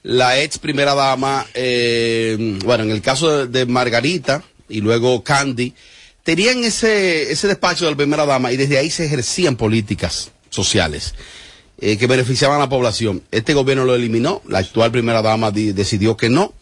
[0.03, 5.73] la ex primera dama, eh, bueno, en el caso de, Margarita y luego Candy,
[6.23, 11.15] tenían ese, ese despacho de la primera dama y desde ahí se ejercían políticas sociales
[11.79, 13.23] eh, que beneficiaban a la población.
[13.31, 16.53] Este gobierno lo eliminó, la actual primera dama di- decidió que no.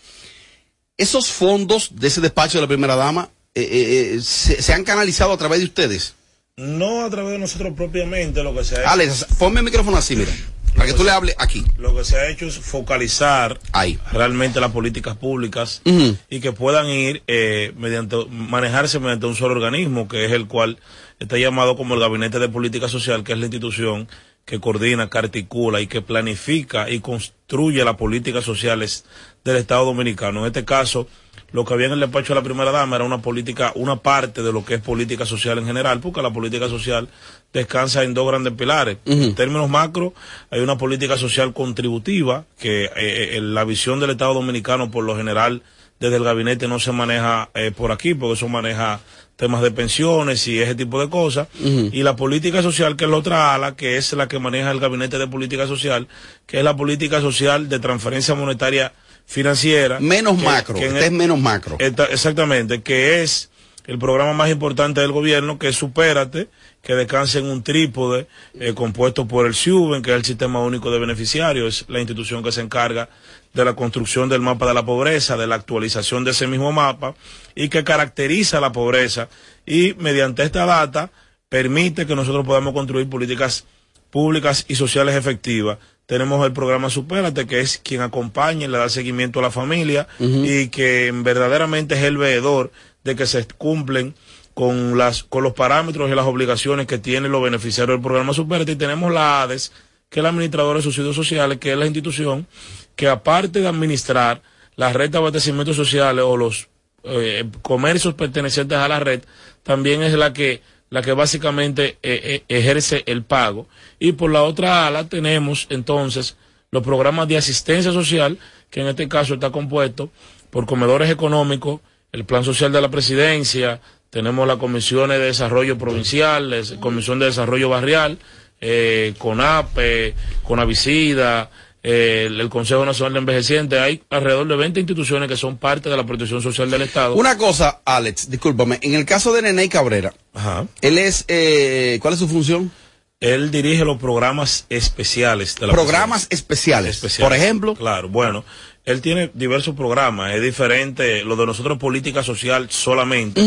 [0.98, 5.38] Esos fondos de ese despacho de la primera dama eh, eh, se han canalizado a
[5.38, 6.14] través de ustedes.
[6.58, 8.90] No a través de nosotros propiamente, lo que se ha hecho.
[8.90, 10.32] Alex, ponme el micrófono así, mira,
[10.76, 11.64] para que tú le hables aquí.
[11.80, 13.98] Lo que se ha hecho es focalizar Ahí.
[14.12, 20.08] realmente las políticas públicas y que puedan ir eh, mediante manejarse mediante un solo organismo
[20.08, 20.78] que es el cual
[21.20, 24.08] está llamado como el Gabinete de Política Social, que es la institución
[24.46, 29.06] que coordina, que articula y que planifica y construye las políticas sociales
[29.44, 30.42] del Estado Dominicano.
[30.42, 31.08] En este caso,
[31.54, 34.42] lo que había en el despacho de la primera dama era una política, una parte
[34.42, 37.08] de lo que es política social en general, porque la política social
[37.54, 38.98] descansa en dos grandes pilares.
[39.06, 40.14] En términos macro,
[40.50, 42.90] hay una política social contributiva, que eh,
[43.38, 45.62] eh, la visión del Estado Dominicano, por lo general,
[46.00, 49.00] desde el gabinete no se maneja eh, por aquí, porque eso maneja
[49.36, 51.48] temas de pensiones y ese tipo de cosas.
[51.54, 54.80] Y la política social, que es la otra ala, que es la que maneja el
[54.80, 56.08] gabinete de política social,
[56.48, 58.94] que es la política social de transferencia monetaria
[59.26, 60.00] financiera.
[60.00, 61.78] Menos que- macro, que este es menos macro.
[61.80, 63.50] Esta- exactamente, que es
[63.86, 66.48] el programa más importante del gobierno, que es Supérate,
[66.82, 68.28] que descansa en un trípode
[68.60, 72.44] eh, compuesto por el SIUBEN, que es el Sistema Único de Beneficiarios, es la institución
[72.44, 73.10] que se encarga
[73.54, 77.14] de la construcción del mapa de la pobreza, de la actualización de ese mismo mapa
[77.56, 79.30] y que caracteriza la pobreza
[79.66, 81.12] y mediante esta data
[81.50, 83.66] permite que nosotros podamos construir políticas
[84.10, 85.78] públicas y sociales efectivas.
[86.06, 90.08] Tenemos el programa Supérate, que es quien acompaña y le da seguimiento a la familia
[90.20, 92.72] y que verdaderamente es el veedor
[93.04, 94.14] de que se cumplen
[94.54, 98.74] con las con los parámetros y las obligaciones que tienen los beneficiarios del programa Supérate.
[98.74, 99.72] Y tenemos la ADES,
[100.10, 102.48] que es la administradora de subsidios sociales, que es la institución
[102.96, 104.42] que aparte de administrar
[104.76, 106.68] la red de abastecimientos sociales o los
[107.04, 109.22] eh, comercios pertenecientes a la red,
[109.64, 110.62] también es la que
[110.94, 113.68] la que básicamente eh, eh, ejerce el pago.
[113.98, 116.38] Y por la otra ala tenemos entonces
[116.70, 118.38] los programas de asistencia social,
[118.70, 120.12] que en este caso está compuesto
[120.52, 126.52] por comedores económicos, el plan social de la presidencia, tenemos las comisiones de desarrollo provincial,
[126.52, 128.20] la comisión de desarrollo barrial,
[128.62, 131.50] eh, CONAPE, CONAVICIDA,
[131.84, 135.90] eh, el, el Consejo Nacional de Envejecientes, hay alrededor de 20 instituciones que son parte
[135.90, 137.16] de la protección social del Estado.
[137.16, 140.66] Una cosa, Alex, discúlpame, en el caso de Nene Cabrera, Ajá.
[140.82, 142.72] él es, eh, ¿cuál es su función?
[143.20, 146.96] Él dirige los programas especiales de la Programas especiales.
[146.96, 147.30] Especiales.
[147.30, 147.74] Por ejemplo.
[147.74, 148.44] Claro, bueno,
[148.84, 153.42] él tiene diversos programas, es diferente, lo de nosotros política social solamente.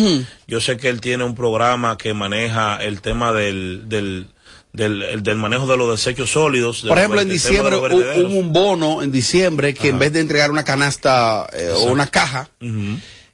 [0.46, 4.28] Yo sé que él tiene un programa que maneja el tema del, del,
[4.76, 6.82] del, el- del manejo de los desechos sólidos.
[6.86, 10.64] Por ejemplo, en diciembre hubo un bono en diciembre que en vez de entregar una
[10.64, 12.48] canasta eh, o una caja,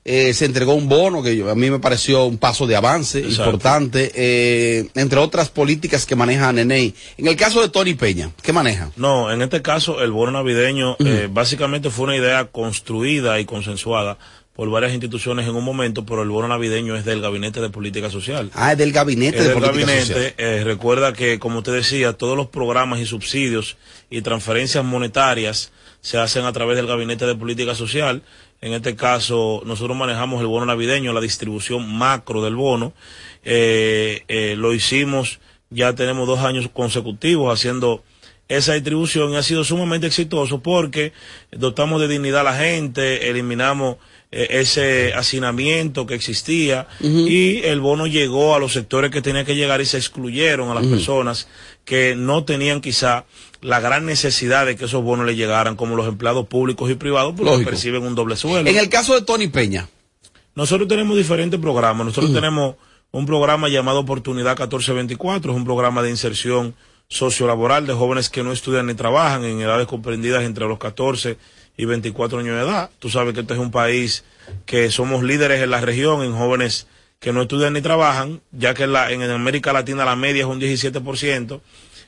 [0.05, 3.20] eh, se entregó un bono que yo- a mí me pareció un paso de avance
[3.20, 3.44] Exacto.
[3.44, 6.92] importante, eh, entre otras políticas que maneja Neney.
[7.18, 8.90] En el caso de Tony Peña, ¿qué maneja?
[8.96, 14.18] No, en este caso el bono navideño eh, básicamente fue una idea construida y consensuada
[14.54, 18.10] por varias instituciones en un momento, pero el bono navideño es del Gabinete de Política
[18.10, 18.50] Social.
[18.54, 20.34] Ah, es del Gabinete Es de del Política gabinete, Social.
[20.36, 23.76] eh, recuerda que, como usted decía, todos los programas y subsidios
[24.10, 28.22] y transferencias monetarias se hacen a través del Gabinete de Política Social.
[28.60, 32.92] En este caso, nosotros manejamos el bono navideño, la distribución macro del bono.
[33.44, 38.04] Eh, eh, lo hicimos, ya tenemos dos años consecutivos haciendo
[38.48, 41.12] esa distribución y ha sido sumamente exitoso porque
[41.50, 43.96] dotamos de dignidad a la gente, eliminamos
[44.32, 49.82] ese hacinamiento que existía y el bono llegó a los sectores que tenía que llegar
[49.82, 51.48] y se excluyeron a las personas
[51.84, 53.26] que no tenían quizá
[53.60, 57.34] la gran necesidad de que esos bonos le llegaran, como los empleados públicos y privados,
[57.36, 57.70] porque Lógico.
[57.70, 58.68] perciben un doble sueldo.
[58.70, 59.88] En el caso de Tony Peña,
[60.54, 62.06] Nosotros tenemos diferentes programas.
[62.06, 62.76] Nosotros tenemos
[63.10, 66.74] un programa llamado Oportunidad 1424, es un programa de inserción
[67.08, 71.36] sociolaboral de jóvenes que no estudian ni trabajan en edades comprendidas entre los 14 y
[71.76, 72.90] 24 años de edad.
[72.98, 74.24] Tú sabes que este es un país
[74.66, 76.87] que somos líderes en la región en jóvenes
[77.18, 80.48] que no estudian ni trabajan, ya que en, la, en América Latina la media es
[80.48, 81.61] un 17%,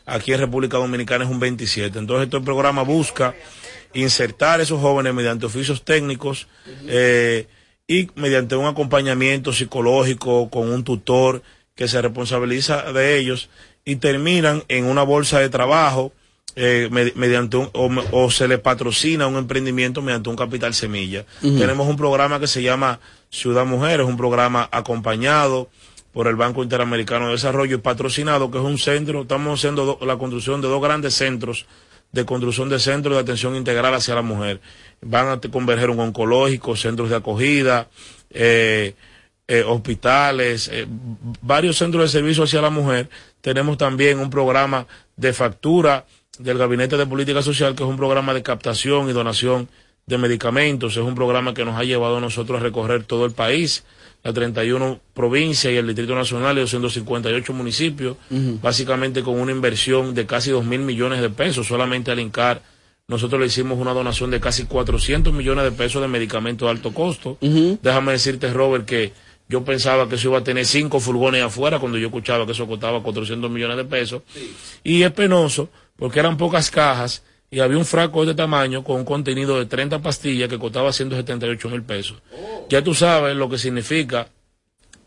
[0.06, 1.96] aquí en República Dominicana es un 27%.
[1.96, 3.34] Entonces este programa busca
[3.94, 6.48] insertar a esos jóvenes mediante oficios técnicos
[6.88, 7.46] eh,
[7.86, 11.42] y mediante un acompañamiento psicológico con un tutor
[11.76, 13.50] que se responsabiliza de ellos
[13.84, 16.12] y terminan en una bolsa de trabajo
[16.56, 17.70] eh, me- mediante un,
[18.12, 21.24] o, se les patrocina un emprendimiento mediante un capital semilla.
[21.58, 25.68] Tenemos un programa que se llama Ciudad Mujeres, un programa acompañado
[26.12, 30.06] por el Banco Interamericano de Desarrollo y patrocinado, que es un centro, estamos haciendo do-
[30.06, 31.66] la construcción de dos grandes centros
[32.12, 34.60] de construcción de centros de atención integral hacia la mujer.
[35.02, 37.88] Van a converger un oncológico, centros de acogida,
[38.30, 38.94] eh,
[39.48, 40.86] eh, hospitales, eh,
[41.42, 43.08] varios centros de servicio hacia la mujer.
[43.40, 46.04] Tenemos también un programa de factura
[46.38, 49.68] del Gabinete de Política Social, que es un programa de captación y donación
[50.06, 50.96] de medicamentos.
[50.96, 53.84] Es un programa que nos ha llevado a nosotros a recorrer todo el país,
[54.22, 58.16] las 31 provincias y el Distrito Nacional y 258 municipios,
[58.62, 61.66] básicamente con una inversión de casi 2 mil millones de pesos.
[61.66, 62.62] Solamente al INCAR
[63.06, 66.92] nosotros le hicimos una donación de casi 400 millones de pesos de medicamentos de alto
[66.92, 67.38] costo.
[67.82, 69.12] Déjame decirte, Robert, que
[69.46, 72.66] yo pensaba que eso iba a tener cinco furgones afuera cuando yo escuchaba que eso
[72.66, 74.22] costaba 400 millones de pesos.
[74.82, 78.96] Y es penoso porque eran pocas cajas y había un frasco de este tamaño con
[78.96, 82.20] un contenido de 30 pastillas que costaba 178 mil pesos.
[82.68, 84.28] Ya tú sabes lo que significa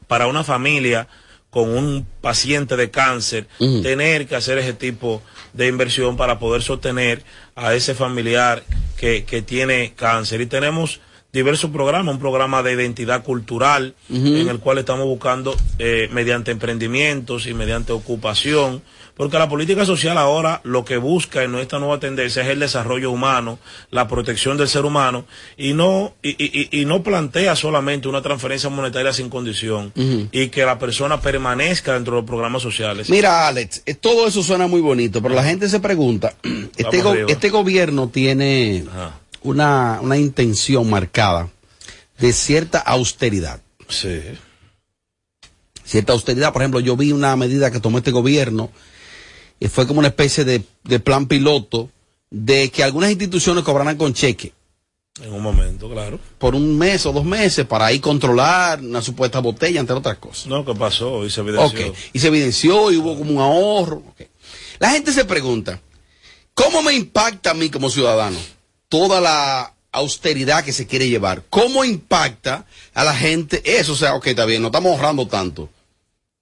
[0.08, 1.08] para una familia
[1.50, 5.22] con un paciente de cáncer tener que hacer ese tipo
[5.54, 7.24] de inversión para poder sostener
[7.56, 8.64] a ese familiar
[8.98, 10.42] que, que tiene cáncer.
[10.42, 11.02] Y tenemos
[11.34, 17.48] diversos programas, un programa de identidad cultural en el cual estamos buscando eh, mediante emprendimientos
[17.48, 18.82] y mediante ocupación,
[19.18, 23.11] porque la política social ahora lo que busca en esta nueva tendencia es el desarrollo
[23.11, 23.59] humano,
[23.91, 25.26] la protección del ser humano
[25.57, 29.91] y no y, y- y no plantea solamente una transferencia monetaria sin condición
[30.32, 33.09] y que la persona permanezca dentro de los programas sociales.
[33.09, 36.36] Mira, Alex, eh, todo eso suena muy bonito, pero la gente se pregunta,
[36.78, 37.28] este, go- arriba.
[37.32, 38.86] este gobierno tiene
[39.41, 41.49] una, una intención marcada
[42.20, 43.61] de cierta austeridad.
[43.89, 44.22] Sí.
[45.84, 48.72] Cierta austeridad, por ejemplo, yo vi una medida que tomó este gobierno
[49.70, 51.89] fue como una especie de, de plan piloto
[52.30, 54.53] de que algunas instituciones cobraran con cheque
[55.24, 56.20] En un momento, claro.
[56.38, 60.47] por un mes o dos meses para ahí controlar una supuesta botella, entre otras cosas.
[60.47, 61.26] No, ¿qué pasó?
[61.26, 61.93] Y se evidenció.
[62.14, 64.03] Y se evidenció y hubo como un ahorro.
[64.80, 65.82] La gente se pregunta,
[66.53, 68.38] ¿cómo me impacta a mí como ciudadano
[68.89, 71.43] toda la austeridad que se quiere llevar?
[71.49, 73.93] ¿Cómo impacta a la gente eso?
[73.93, 75.70] O sea, ok, está bien, no estamos ahorrando tanto.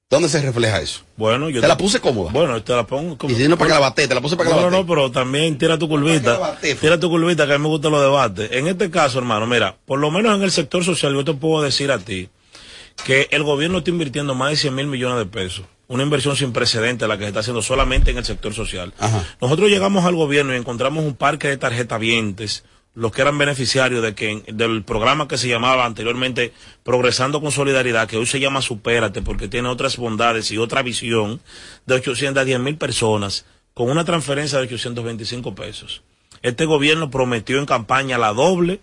[0.08, 1.02] ¿Dónde se refleja eso?
[1.18, 2.32] Bueno, yo Te la puse cómoda.
[2.32, 3.34] Bueno, te la pongo como.
[3.34, 4.78] Y si no, para que la bate, te la puse para que no, la bate.
[4.78, 6.60] No, no, pero también tira tu curvita.
[6.80, 8.52] Tira tu curvita, que a mí me gustan los debates.
[8.52, 11.64] En este caso, hermano, mira, por lo menos en el sector social, yo te puedo
[11.64, 12.30] decir a ti
[13.04, 15.66] que el gobierno está invirtiendo más de 100 mil millones de pesos.
[15.88, 18.94] Una inversión sin precedente la que se está haciendo solamente en el sector social.
[19.42, 22.64] Nosotros llegamos al gobierno y encontramos un parque de tarjetavientes,
[22.96, 28.08] los que eran beneficiarios de que del programa que se llamaba anteriormente Progresando con Solidaridad,
[28.08, 31.42] que hoy se llama Supérate, porque tiene otras bondades y otra visión,
[31.86, 36.02] de 810 mil personas, con una transferencia de 825 pesos.
[36.42, 38.80] Este gobierno prometió en campaña la doble,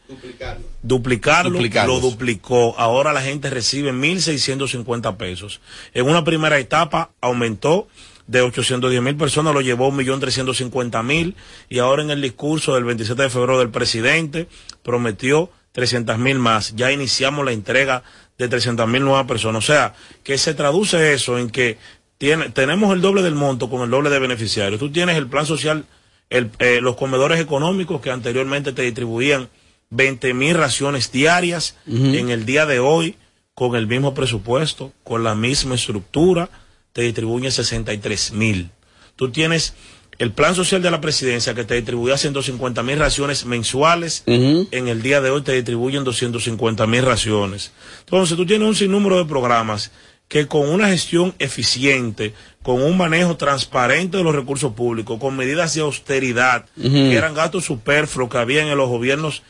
[0.83, 2.03] duplicarlo, Duplicarlos.
[2.03, 2.75] lo duplicó.
[2.77, 5.61] Ahora la gente recibe 1.650 pesos.
[5.95, 7.87] En una primera etapa aumentó
[8.33, 11.35] de 810 mil personas lo llevó a 1.350.000
[11.69, 14.49] y ahora en el discurso del 27 de febrero del presidente
[14.83, 16.75] prometió 300 mil más.
[16.75, 18.03] Ya iniciamos la entrega
[18.39, 19.63] de 300 mil nuevas personas.
[19.63, 21.77] O sea, que se traduce eso en que
[22.17, 24.81] tiene, tenemos el doble del monto con el doble de beneficiarios.
[24.81, 25.85] Tú tienes el plan social,
[26.31, 29.51] el, eh, los comedores económicos que anteriormente te distribuían
[29.91, 33.17] 20 mil raciones diarias en el día de hoy
[33.53, 36.49] con el mismo presupuesto, con la misma estructura,
[36.93, 38.71] te distribuyen 63 mil.
[39.17, 39.75] Tú tienes
[40.19, 45.03] el plan social de la presidencia que te distribuía 150 mil raciones mensuales, en el
[45.03, 47.73] día de hoy te distribuyen 250 mil raciones.
[48.01, 49.91] Entonces tú tienes un sinnúmero de programas
[50.29, 55.75] que con una gestión eficiente, con un manejo transparente de los recursos públicos, con medidas
[55.75, 59.43] de austeridad, que eran gastos superfluos que había en los gobiernos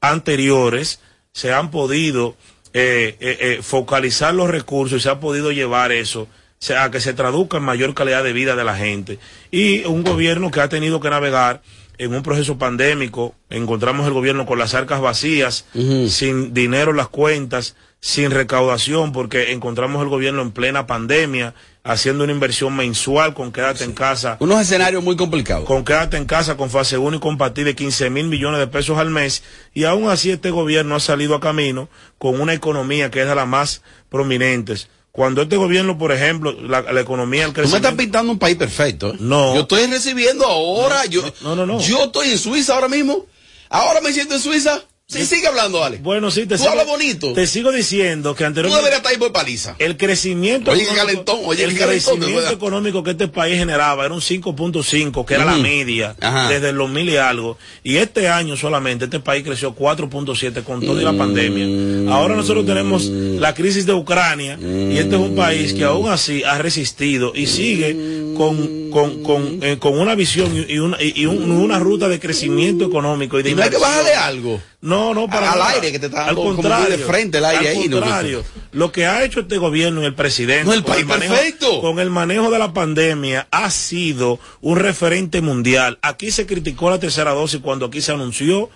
[0.00, 1.00] anteriores,
[1.32, 2.36] se han podido
[2.72, 6.28] eh, eh, eh, focalizar los recursos y se ha podido llevar eso
[6.68, 9.18] a que se traduzca en mayor calidad de vida de la gente.
[9.50, 11.62] Y un gobierno que ha tenido que navegar
[11.96, 15.64] en un proceso pandémico, encontramos el gobierno con las arcas vacías,
[16.08, 22.24] sin dinero en las cuentas, sin recaudación, porque encontramos el gobierno en plena pandemia, haciendo
[22.24, 24.36] una inversión mensual con quédate en casa.
[24.40, 25.64] Unos escenarios muy complicados.
[25.64, 28.98] Con quédate en casa con fase 1 y compartir de 15 mil millones de pesos
[28.98, 29.42] al mes.
[29.72, 31.88] Y aún así este gobierno ha salido a camino
[32.18, 34.90] con una economía que es de las más prominentes.
[35.12, 38.02] Cuando este gobierno, por ejemplo, la, la economía, el Tú me estás crecimiento...
[38.02, 39.12] pintando un país perfecto.
[39.12, 39.16] ¿eh?
[39.18, 39.54] No.
[39.54, 41.04] Yo estoy recibiendo ahora.
[41.06, 41.80] yo, no, no, no.
[41.80, 43.26] Yo estoy en Suiza ahora mismo.
[43.68, 44.82] Ahora me siento en Suiza.
[45.10, 45.98] Sí, sigue hablando, Ale.
[45.98, 47.32] Bueno, sí, te Tú sigo, hablas bonito.
[47.32, 48.78] te sigo diciendo que Tú anteriormente...
[48.84, 49.74] deberías estar ahí por paliza.
[49.80, 54.20] El crecimiento, Oye, económico- calentón, oye, el crecimiento económico que este país generaba era un
[54.20, 55.62] 5.5, que era la Ujú.
[55.62, 56.48] media, Ajá.
[56.48, 57.58] desde el 2000 y algo.
[57.82, 62.12] Y este año solamente este país creció 4.7 con toda la pandemia.
[62.14, 66.44] Ahora nosotros tenemos la crisis de Ucrania y este es un país que aún así
[66.44, 71.50] ha resistido y sigue con, con, con, eh, con una visión y, una, y- un-
[71.50, 74.62] una ruta de crecimiento económico y de Y no hay que bajarle algo.
[74.80, 75.72] No, no, para Al nada.
[75.72, 78.00] aire, que te está Al dando contrario, de frente el aire al ahí, ¿no?
[78.00, 81.34] contrario, lo que ha hecho este gobierno y el presidente No, el con país manejo,
[81.34, 81.80] perfecto.
[81.82, 85.98] con el manejo de la pandemia ha sido un referente mundial.
[86.00, 88.70] Aquí se criticó la tercera dosis cuando aquí se anunció.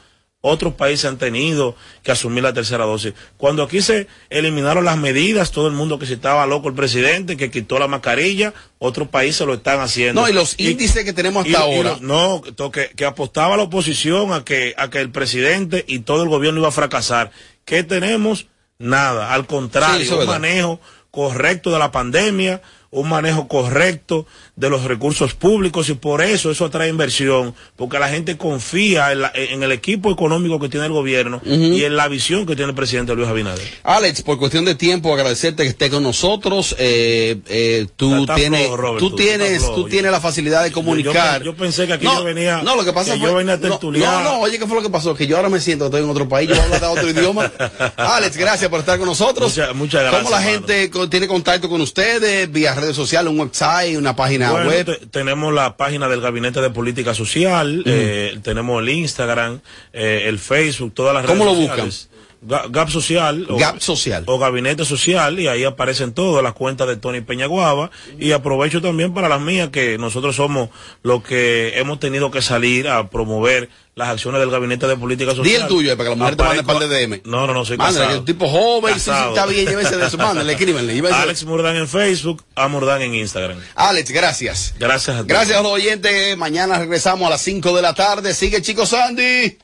[0.46, 3.14] Otros países han tenido que asumir la tercera dosis.
[3.38, 7.38] Cuando aquí se eliminaron las medidas, todo el mundo que se estaba loco el presidente,
[7.38, 10.20] que quitó la mascarilla, otros países lo están haciendo.
[10.20, 11.90] No, y los índices que tenemos hasta y- y ahora.
[11.92, 16.22] los- no, que, que apostaba la oposición a que, a que el presidente y todo
[16.22, 17.30] el gobierno iba a fracasar.
[17.64, 18.46] ¿Qué tenemos?
[18.78, 19.32] Nada.
[19.32, 20.78] Al Sí, contrario, es un manejo
[21.10, 22.60] correcto de la pandemia,
[22.94, 24.26] un manejo correcto
[24.56, 29.20] de los recursos públicos y por eso eso atrae inversión, porque la gente confía en,
[29.22, 32.70] la- en el equipo económico que tiene el gobierno y en la visión que tiene
[32.70, 33.66] el presidente Luis Abinader.
[33.82, 36.74] Alex, por cuestión de tiempo, agradecerte que esté con nosotros.
[36.78, 39.74] Eh, eh, tú Está tienes, flojo, Robert, tú tú, tienes, flojo.
[39.74, 41.40] tú tienes la facilidad de comunicar.
[41.40, 42.62] Yo, yo pensé que aquí No, yo venía.
[42.62, 43.28] No, lo que pasa que fue.
[43.28, 44.22] yo venía a tertuliar.
[44.22, 45.14] no, no, oye, ¿qué fue lo que pasó?
[45.14, 46.86] Que yo ahora me siento que estoy en otro país, yo voy a hablar de
[46.86, 47.52] otro idioma.
[47.96, 49.50] Alex, gracias por estar con nosotros.
[49.50, 50.66] Muchas- muchas gracias, ¿Cómo la hermano.
[50.68, 52.50] gente tiene contacto con ustedes?
[52.52, 54.84] Vía redes sociales, un website, una página Bueno, web.
[54.86, 59.60] te- tenemos la página del Gabinete de Política Social, eh, tenemos el Instagram,
[59.92, 62.08] eh, el Facebook, todas las ¿Cómo redes lo sociales.
[62.46, 63.46] Ga- Gap Social.
[63.48, 64.22] O, Gap Social.
[64.26, 67.90] O Gabinete Social, y ahí aparecen todas las cuentas de Tony Peñaguaba.
[68.18, 70.68] Y aprovecho también para las mías, que nosotros somos
[71.02, 75.44] los que hemos tenido que salir a promover las acciones del Gabinete de Política Social.
[75.56, 77.22] Di el tuyo, eh, para que la mujer te mande Aparezco- par de DM.
[77.26, 78.18] No, no, no, soy Mándale, casado.
[78.20, 80.16] un tipo joven, sí, sí, está bien, llévese de eso.
[80.18, 80.94] Mándale, escríbenle.
[80.94, 81.14] llévese.
[81.14, 83.58] Alex Murdán en Facebook, a Murdán en Instagram.
[83.76, 84.74] Alex, gracias.
[84.78, 85.26] Gracias a ti.
[85.28, 86.36] Gracias a los oyentes.
[86.36, 88.34] Mañana regresamos a las 5 de la tarde.
[88.34, 89.58] Sigue, chicos, Sandy.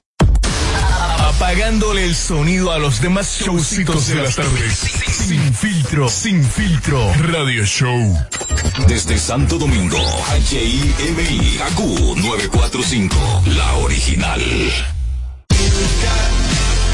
[1.36, 4.78] Apagándole el sonido a los demás showcitos de las tardes.
[5.08, 7.12] Sin filtro, sin filtro.
[7.18, 8.18] Radio Show.
[8.88, 9.98] Desde Santo Domingo,
[10.50, 11.78] HIMI, AQ
[12.16, 14.99] 945, la original.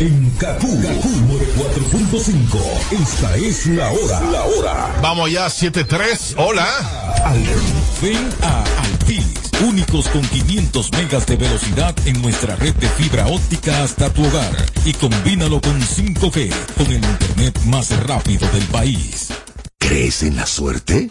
[0.00, 4.20] En Kaku, 4.5, esta es la hora.
[4.30, 4.96] La hora.
[5.02, 6.34] Vamos ya, 7-3.
[6.36, 6.64] Hola.
[8.00, 9.24] Ven a Altis,
[9.60, 14.54] únicos con 500 megas de velocidad en nuestra red de fibra óptica hasta tu hogar.
[14.84, 19.30] Y combínalo con 5G, con el internet más rápido del país.
[19.78, 21.10] ¿Crees en la suerte?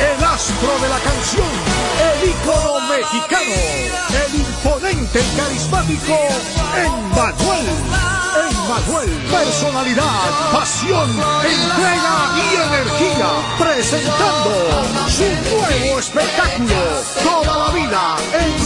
[0.00, 1.48] el astro de la canción,
[2.00, 3.54] el ícono mexicano,
[4.26, 6.18] el imponente carismático
[6.76, 7.66] Emmanuel.
[8.36, 13.28] Emmanuel, personalidad, pasión, entrega y energía,
[13.58, 14.52] presentando
[15.08, 16.76] su nuevo espectáculo,
[17.22, 18.65] Toda la vida, Hits,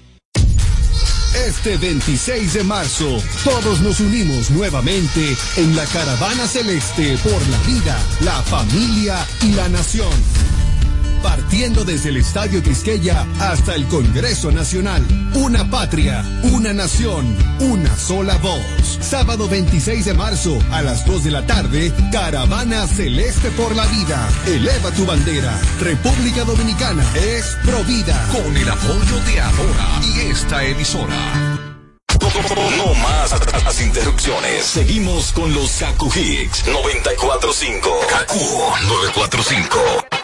[1.35, 7.97] Este 26 de marzo, todos nos unimos nuevamente en la Caravana Celeste por la vida,
[8.19, 10.11] la familia y la nación.
[11.23, 15.05] Partiendo desde el Estadio Quisqueya hasta el Congreso Nacional.
[15.35, 18.99] Una patria, una nación, una sola voz.
[18.99, 24.29] Sábado 26 de marzo a las 2 de la tarde, Caravana Celeste por la Vida.
[24.47, 25.59] Eleva tu bandera.
[25.79, 28.27] República Dominicana es Provida.
[28.31, 31.51] Con el apoyo de Ahora y esta emisora.
[32.77, 33.31] No más
[33.63, 34.65] las interrupciones.
[34.65, 37.89] Seguimos con los Kaku Hicks 945.
[38.09, 38.39] Kaku
[38.87, 40.20] 945.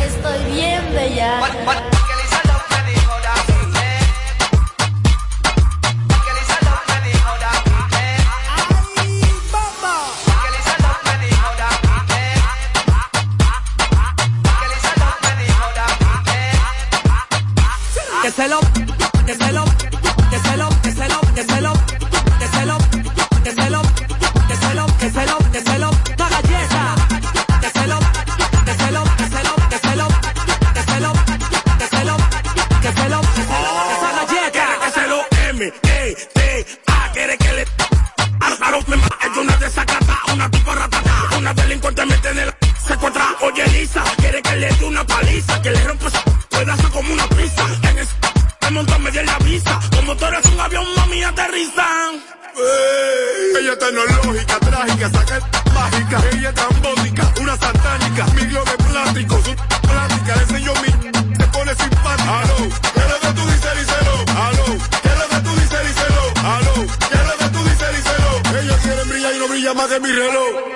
[0.00, 1.40] Estoy bien bella.
[49.96, 51.86] Como tú eres un avión, mami, aterriza.
[53.58, 58.84] Ella es tecnológica, trágica, saca el- mágica, ella es trambótica, una satánica, mi globo es
[58.86, 59.54] plástico, su
[59.88, 62.40] plástica, le enseño mi, se pone simpática.
[62.40, 62.56] Aló,
[62.94, 64.14] ¿qué es lo que tú dices, díselo?
[64.36, 64.64] Aló,
[65.02, 66.22] ¿qué es lo que tú dices, díselo?
[66.44, 66.74] Aló,
[67.08, 68.60] ¿qué es lo que tú dices, díselo?
[68.60, 70.69] Ellos quieren brillar y no brilla más que mi reloj.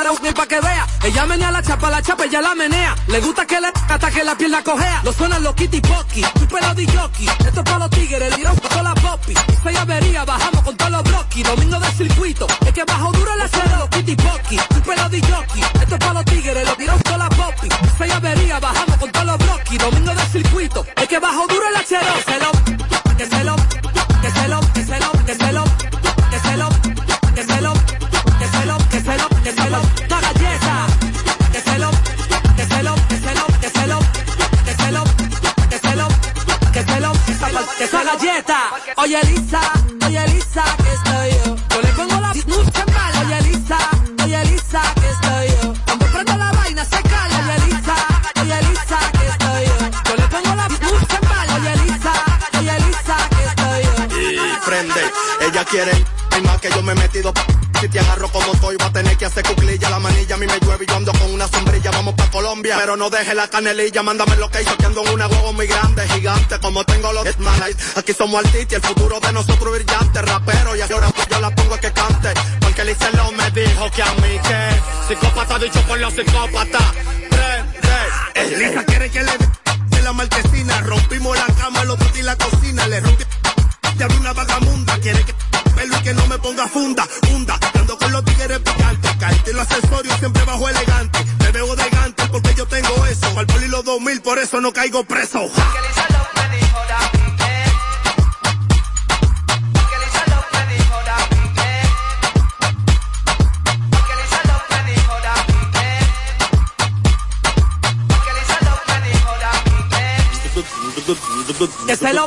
[0.00, 0.86] Marea un pa' que vea.
[1.04, 2.94] Ella menea la chapa, la chapa, ella la menea.
[3.06, 5.00] Le gusta que le hasta que la pierna cojea.
[5.04, 7.26] Lo suenan los kitty pocky, tu pelo de jockey.
[7.46, 9.34] Esto es pa' los tigres, el pa' toda la popi.
[9.62, 11.44] Seis avería, bajamos con todos los broquis.
[11.44, 14.56] Domingo de circuito, es que bajo duro el acero, los kitty pocky.
[14.56, 15.62] Tu pelo de jockey.
[15.82, 17.68] Esto es pa' los tigres, los tiros toda la popi.
[17.98, 19.78] Seis avería, bajamos con todos los broquis.
[19.78, 22.12] Domingo de circuito, es que bajo duro el acero.
[22.24, 23.56] Se lo, que se lo,
[37.80, 38.58] que soy galleta.
[38.96, 39.60] Oye, Elisa,
[40.04, 41.56] oye, Elisa, que estoy yo.
[41.70, 43.20] Yo le pongo la mucha mala.
[43.24, 43.78] Oye, Elisa,
[44.22, 45.74] oye, Elisa, que estoy yo.
[45.86, 47.36] Cuando prendo la vaina, se cala.
[47.40, 47.94] Oye, Elisa,
[48.42, 49.76] oye, Elisa, que estoy yo.
[50.08, 51.54] Yo le pongo la mucha mala.
[51.54, 52.12] Oye, Elisa,
[52.58, 54.30] oye, Elisa, que estoy yo.
[54.30, 55.02] Y prende,
[55.40, 56.04] ella quiere.
[56.32, 57.32] Hay más que yo me he metido.
[57.32, 57.46] Pa
[57.80, 59.88] si te agarro como soy, va a tener que hacer cuclilla.
[59.88, 61.69] La manilla a mí me llueve y yo ando con una sombra
[62.30, 62.76] Colombia.
[62.78, 65.66] Pero no deje la canelilla, mándame lo que hizo, que ando en una gogo muy
[65.66, 67.26] grande, gigante, como tengo los
[67.96, 70.76] Aquí somos artistas y el futuro de nosotros brillante, rapero.
[70.76, 72.32] Y ahora pues, yo la pongo a que cante.
[72.60, 76.92] Porque Licelo me dijo que a mí que psicópata dicho por los psicópatas.
[77.30, 78.56] Prende.
[78.56, 79.32] Lisa quiere que le
[79.90, 80.80] de la marquesina.
[80.82, 82.86] Rompimos la cama, los putis y la cocina.
[82.86, 83.59] Le rompimos
[84.08, 84.98] te una vagamunda.
[85.00, 85.34] Quiere que
[85.74, 87.58] pelo y que no me ponga funda, funda.
[87.74, 89.52] Ando con los tigres picante, cante.
[89.52, 91.18] Los accesorios siempre bajo elegante.
[91.38, 93.38] Me veo de gante porque yo tengo eso.
[93.38, 95.50] Al poli los dos mil, por eso no caigo preso.
[111.86, 112.24] Que se lo,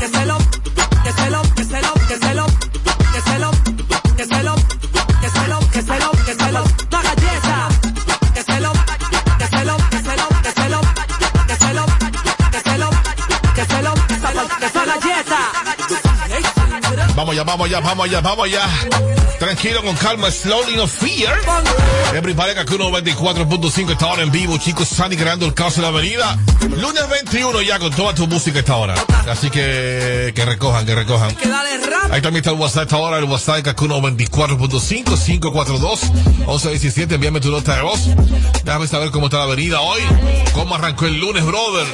[0.00, 0.37] que se lo.
[17.48, 18.68] vamos allá, vamos allá, vamos allá.
[19.38, 21.40] Tranquilo, con calma, slowly, no fear.
[22.14, 24.88] Everybody acá 94.5 está ahora en vivo, chicos.
[24.88, 26.38] Sandy creando el caos en la avenida.
[26.76, 28.94] Lunes 21 ya con toda tu música esta hora.
[29.30, 31.34] Así que que recojan, que recojan.
[32.10, 36.12] Ahí también está el WhatsApp esta hora, el WhatsApp Kakuno 94.5, 542,
[36.46, 37.14] 1117.
[37.14, 38.00] Envíame tu nota de voz.
[38.64, 40.00] Déjame saber cómo está la avenida hoy.
[40.52, 41.86] Cómo arrancó el lunes, brother.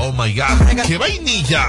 [0.00, 0.86] Oh my god.
[0.86, 1.68] ¡Qué vainilla!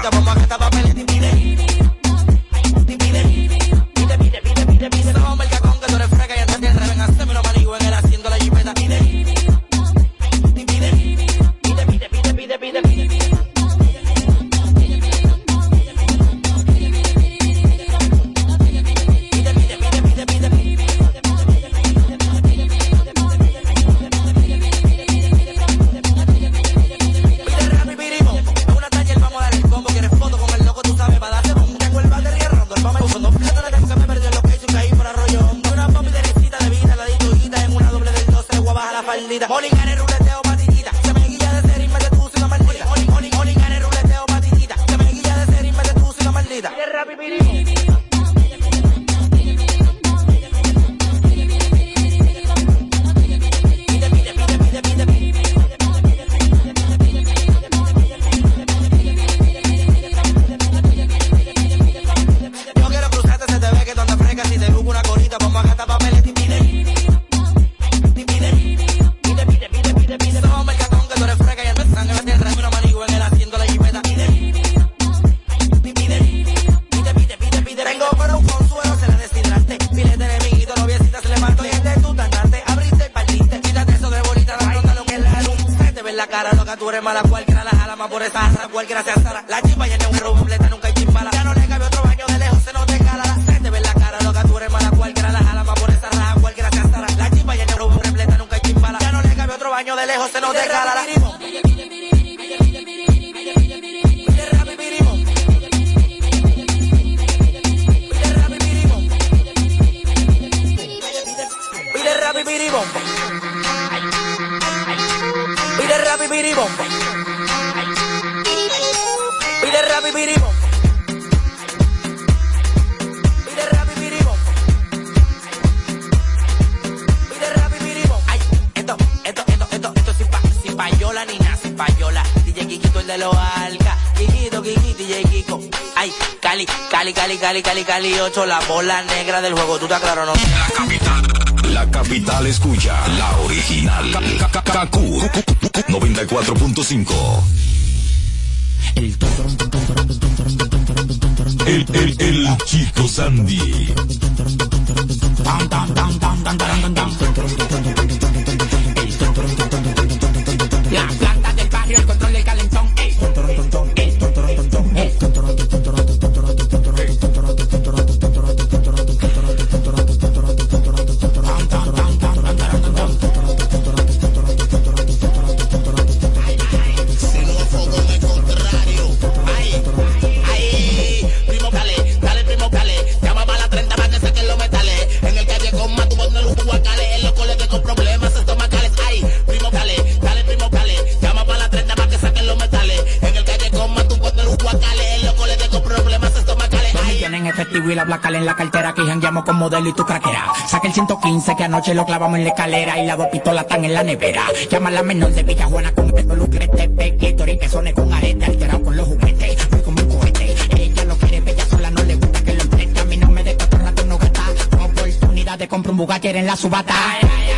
[199.64, 200.52] Modelo y tu craquera.
[200.66, 203.82] Saca el 115 que anoche lo clavamos en la escalera y las dos pistolas están
[203.84, 204.42] en la nevera.
[204.70, 208.44] Llama a la menor de Villa Juana con el lucrete, pequito que sone con arete,
[208.44, 209.70] alterado con los juguetes.
[209.70, 210.54] Voy como un cohete.
[210.76, 213.00] Ella lo quiere bella sola, no le gusta que lo enfrente.
[213.00, 214.42] A mí no me deja todo el rato no gasta.
[214.84, 216.94] Oportunidad de comprar un Bugatti en la subata.
[216.94, 217.53] Aquí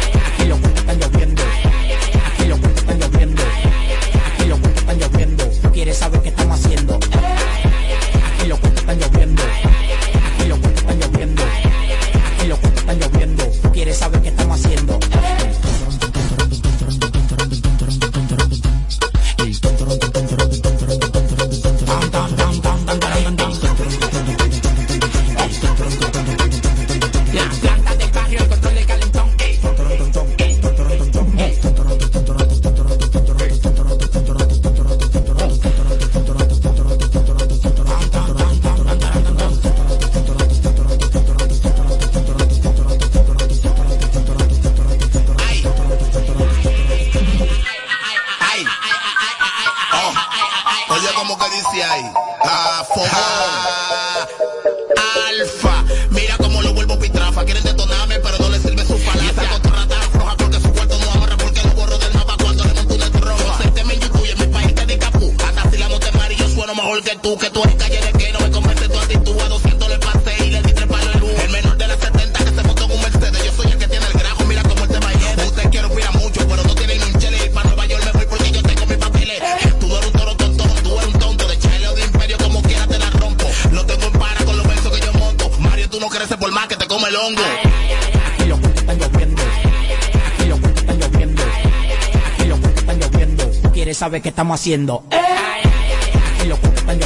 [94.06, 95.02] Saber qué estamos haciendo.
[95.10, 97.00] Aquí los cuentos están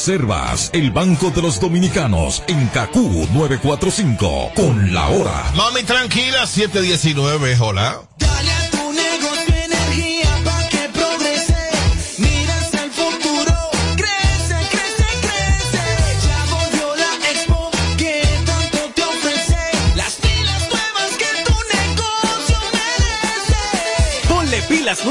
[0.00, 5.52] Reservas, el Banco de los Dominicanos, en Cacú 945, con la hora.
[5.54, 8.09] Mami, tranquila, 719, hola.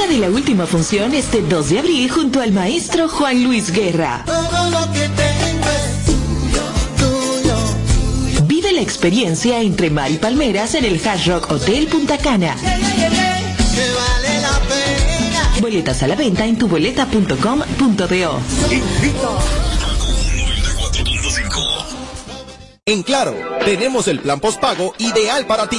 [0.00, 4.22] Disfruta de la última función este 2 de abril junto al maestro Juan Luis Guerra.
[4.24, 6.62] Todo lo que tengo es tuyo,
[6.96, 7.54] tuyo.
[8.46, 12.56] Vive la experiencia entre mar y palmeras en el Hard Rock Hotel Punta Cana.
[12.56, 15.52] Que vale la pena.
[15.60, 18.40] Boletas a la venta en tuboleta.com.do.
[22.90, 25.78] En Claro, tenemos el plan postpago ideal para ti.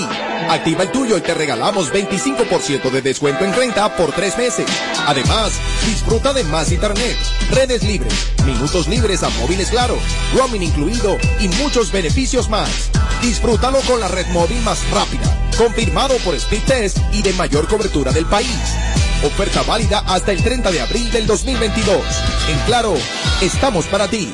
[0.49, 4.66] Activa el tuyo y te regalamos 25% de descuento en renta por tres meses.
[5.05, 5.51] Además,
[5.86, 7.18] disfruta de más internet,
[7.49, 8.14] redes libres,
[8.45, 9.97] minutos libres a móviles Claro,
[10.34, 12.89] roaming incluido y muchos beneficios más.
[13.22, 18.14] Disfrútalo con la red móvil más rápida, confirmado por Speed Test y de mayor cobertura
[18.14, 18.55] del país.
[19.26, 22.05] Oferta válida hasta el 30 de abril del 2022.
[22.47, 22.93] En Claro,
[23.41, 24.34] estamos para ti.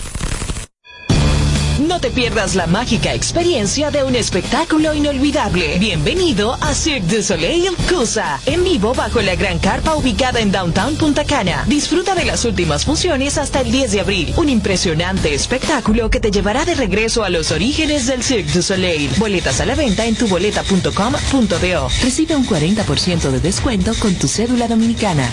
[1.87, 5.79] No te pierdas la mágica experiencia de un espectáculo inolvidable.
[5.79, 10.95] Bienvenido a Cirque du Soleil Cusa, en vivo bajo la gran carpa ubicada en Downtown
[10.95, 11.63] Punta Cana.
[11.67, 14.33] Disfruta de las últimas funciones hasta el 10 de abril.
[14.37, 19.09] Un impresionante espectáculo que te llevará de regreso a los orígenes del Cirque du Soleil.
[19.17, 21.89] Boletas a la venta en tuboleta.com.do.
[22.03, 25.27] Recibe un 40% de descuento con tu cédula dominicana.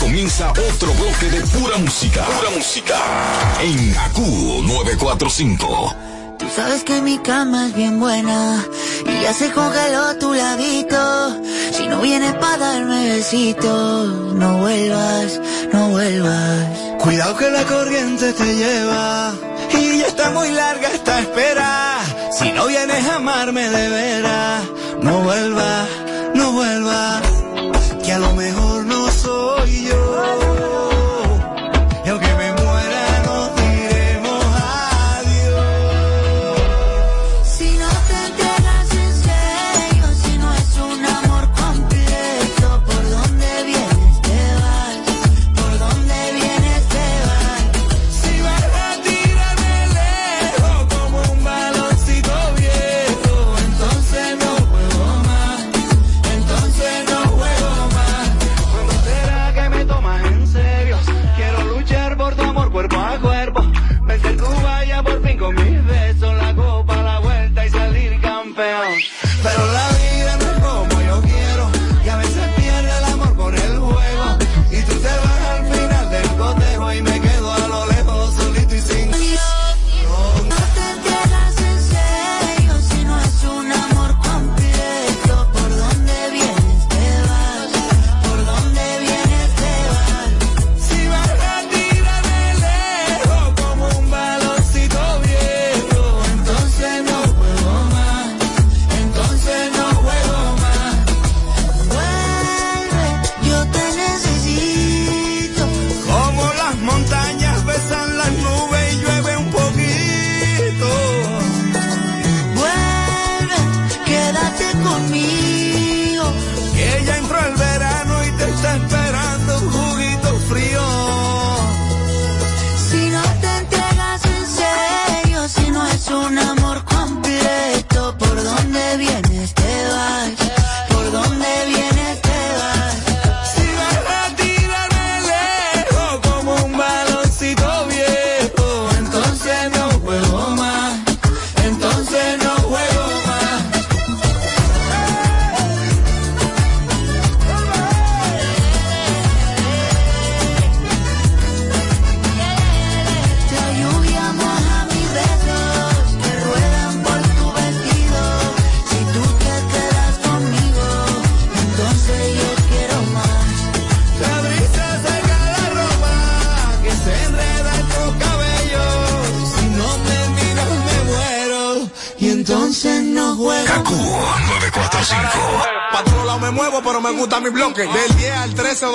[0.00, 2.24] Comienza otro bloque de pura música.
[2.24, 2.96] Pura música.
[3.60, 4.18] En AQ
[4.62, 5.94] 945.
[6.38, 8.64] Tú sabes que mi cama es bien buena
[9.04, 11.36] y ya se congeló tu ladito.
[11.72, 15.40] Si no vienes para darme besitos, no vuelvas,
[15.72, 16.78] no vuelvas.
[17.00, 19.34] Cuidado que la corriente te lleva
[19.72, 21.98] y ya está muy larga esta espera.
[22.38, 24.62] Si no vienes a amarme de veras,
[25.02, 25.88] no vuelvas,
[26.34, 27.22] no vuelvas.
[28.04, 28.57] Que a lo mejor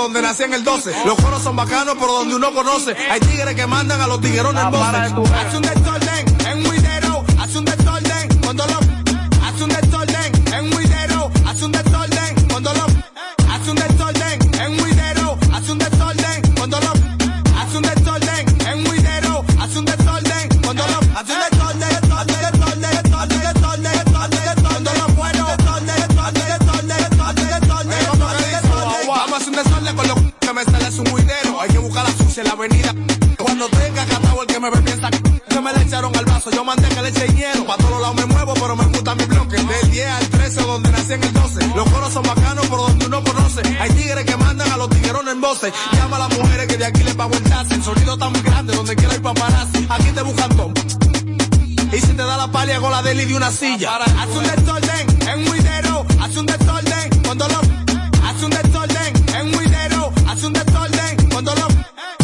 [0.04, 0.92] donde nací en el 12.
[1.06, 2.96] Los coros son bacanos, por donde uno conoce.
[3.10, 5.12] Hay tigres que mandan a los tiguerones en voces.
[53.52, 53.96] silla.
[53.96, 57.60] Haz un desorden en un haz un desorden cuando lo.
[58.24, 61.68] Haz un desorden en un haz un desorden cuando lo.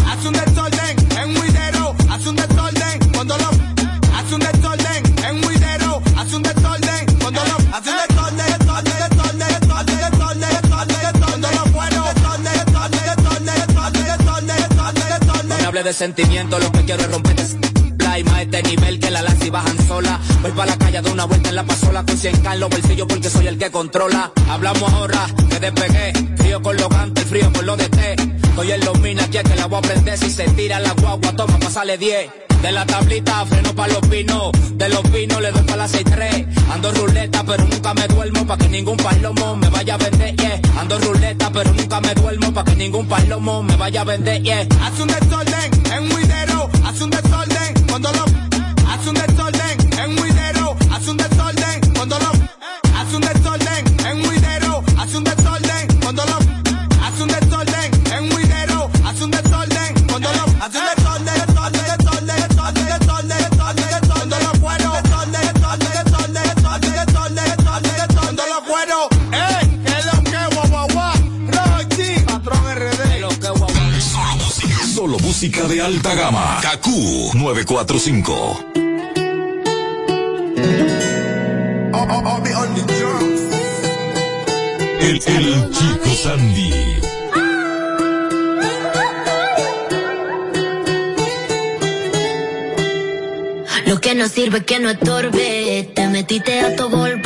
[0.07, 3.49] Haz un desorden en un haz un desorden cuando lo.
[4.15, 7.55] Haz un desorden en un haz un desorden cuando lo.
[7.75, 8.59] Haz un desorden,
[15.83, 17.39] de sentimiento, lo que quiero es romper.
[18.51, 20.19] Este nivel que la las y bajan sola.
[20.41, 23.07] Voy para la de una vuelta en la pasola con 100 k en los bolsillos
[23.07, 24.31] porque soy el que controla.
[24.49, 28.15] Hablamos ahora que despegué, frío con los gantes, frío con lo de té.
[28.43, 31.31] Estoy en los minas, ya que la voy a prender si se tira la guagua,
[31.33, 32.29] toma, pasale 10.
[32.61, 36.47] De la tablita freno pa' los pinos, de los pinos le doy pa' la 6-3.
[36.73, 40.61] Ando ruleta pero nunca me duermo pa' que ningún palomo me vaya a vender, yeah.
[40.79, 44.67] Ando ruleta pero nunca me duermo pa' que ningún palomo me vaya a vender, yeah.
[44.83, 48.38] Hace un desorden en un huidero, hace un desorden cuando lo
[75.39, 76.59] música de alta gama.
[76.61, 78.65] KQ 945.
[84.99, 86.73] El, el chico Sandy.
[93.85, 95.89] Lo que no sirve que no estorbe.
[95.95, 97.21] Te metiste a tu gol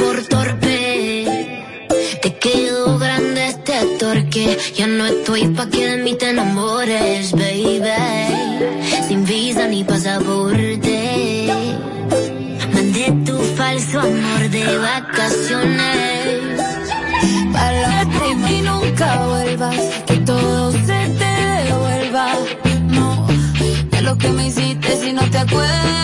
[4.76, 7.80] Ya no estoy pa' que de mí te enamores, baby.
[9.08, 11.48] Sin visa ni pasaporte.
[12.74, 16.62] Mandé tu falso amor de vacaciones.
[17.54, 18.04] Para
[18.50, 19.78] y nunca vuelvas,
[20.08, 21.32] que todo se te
[21.64, 22.28] devuelva.
[22.90, 23.28] No,
[23.92, 26.04] de lo que me hiciste si no te acuerdas.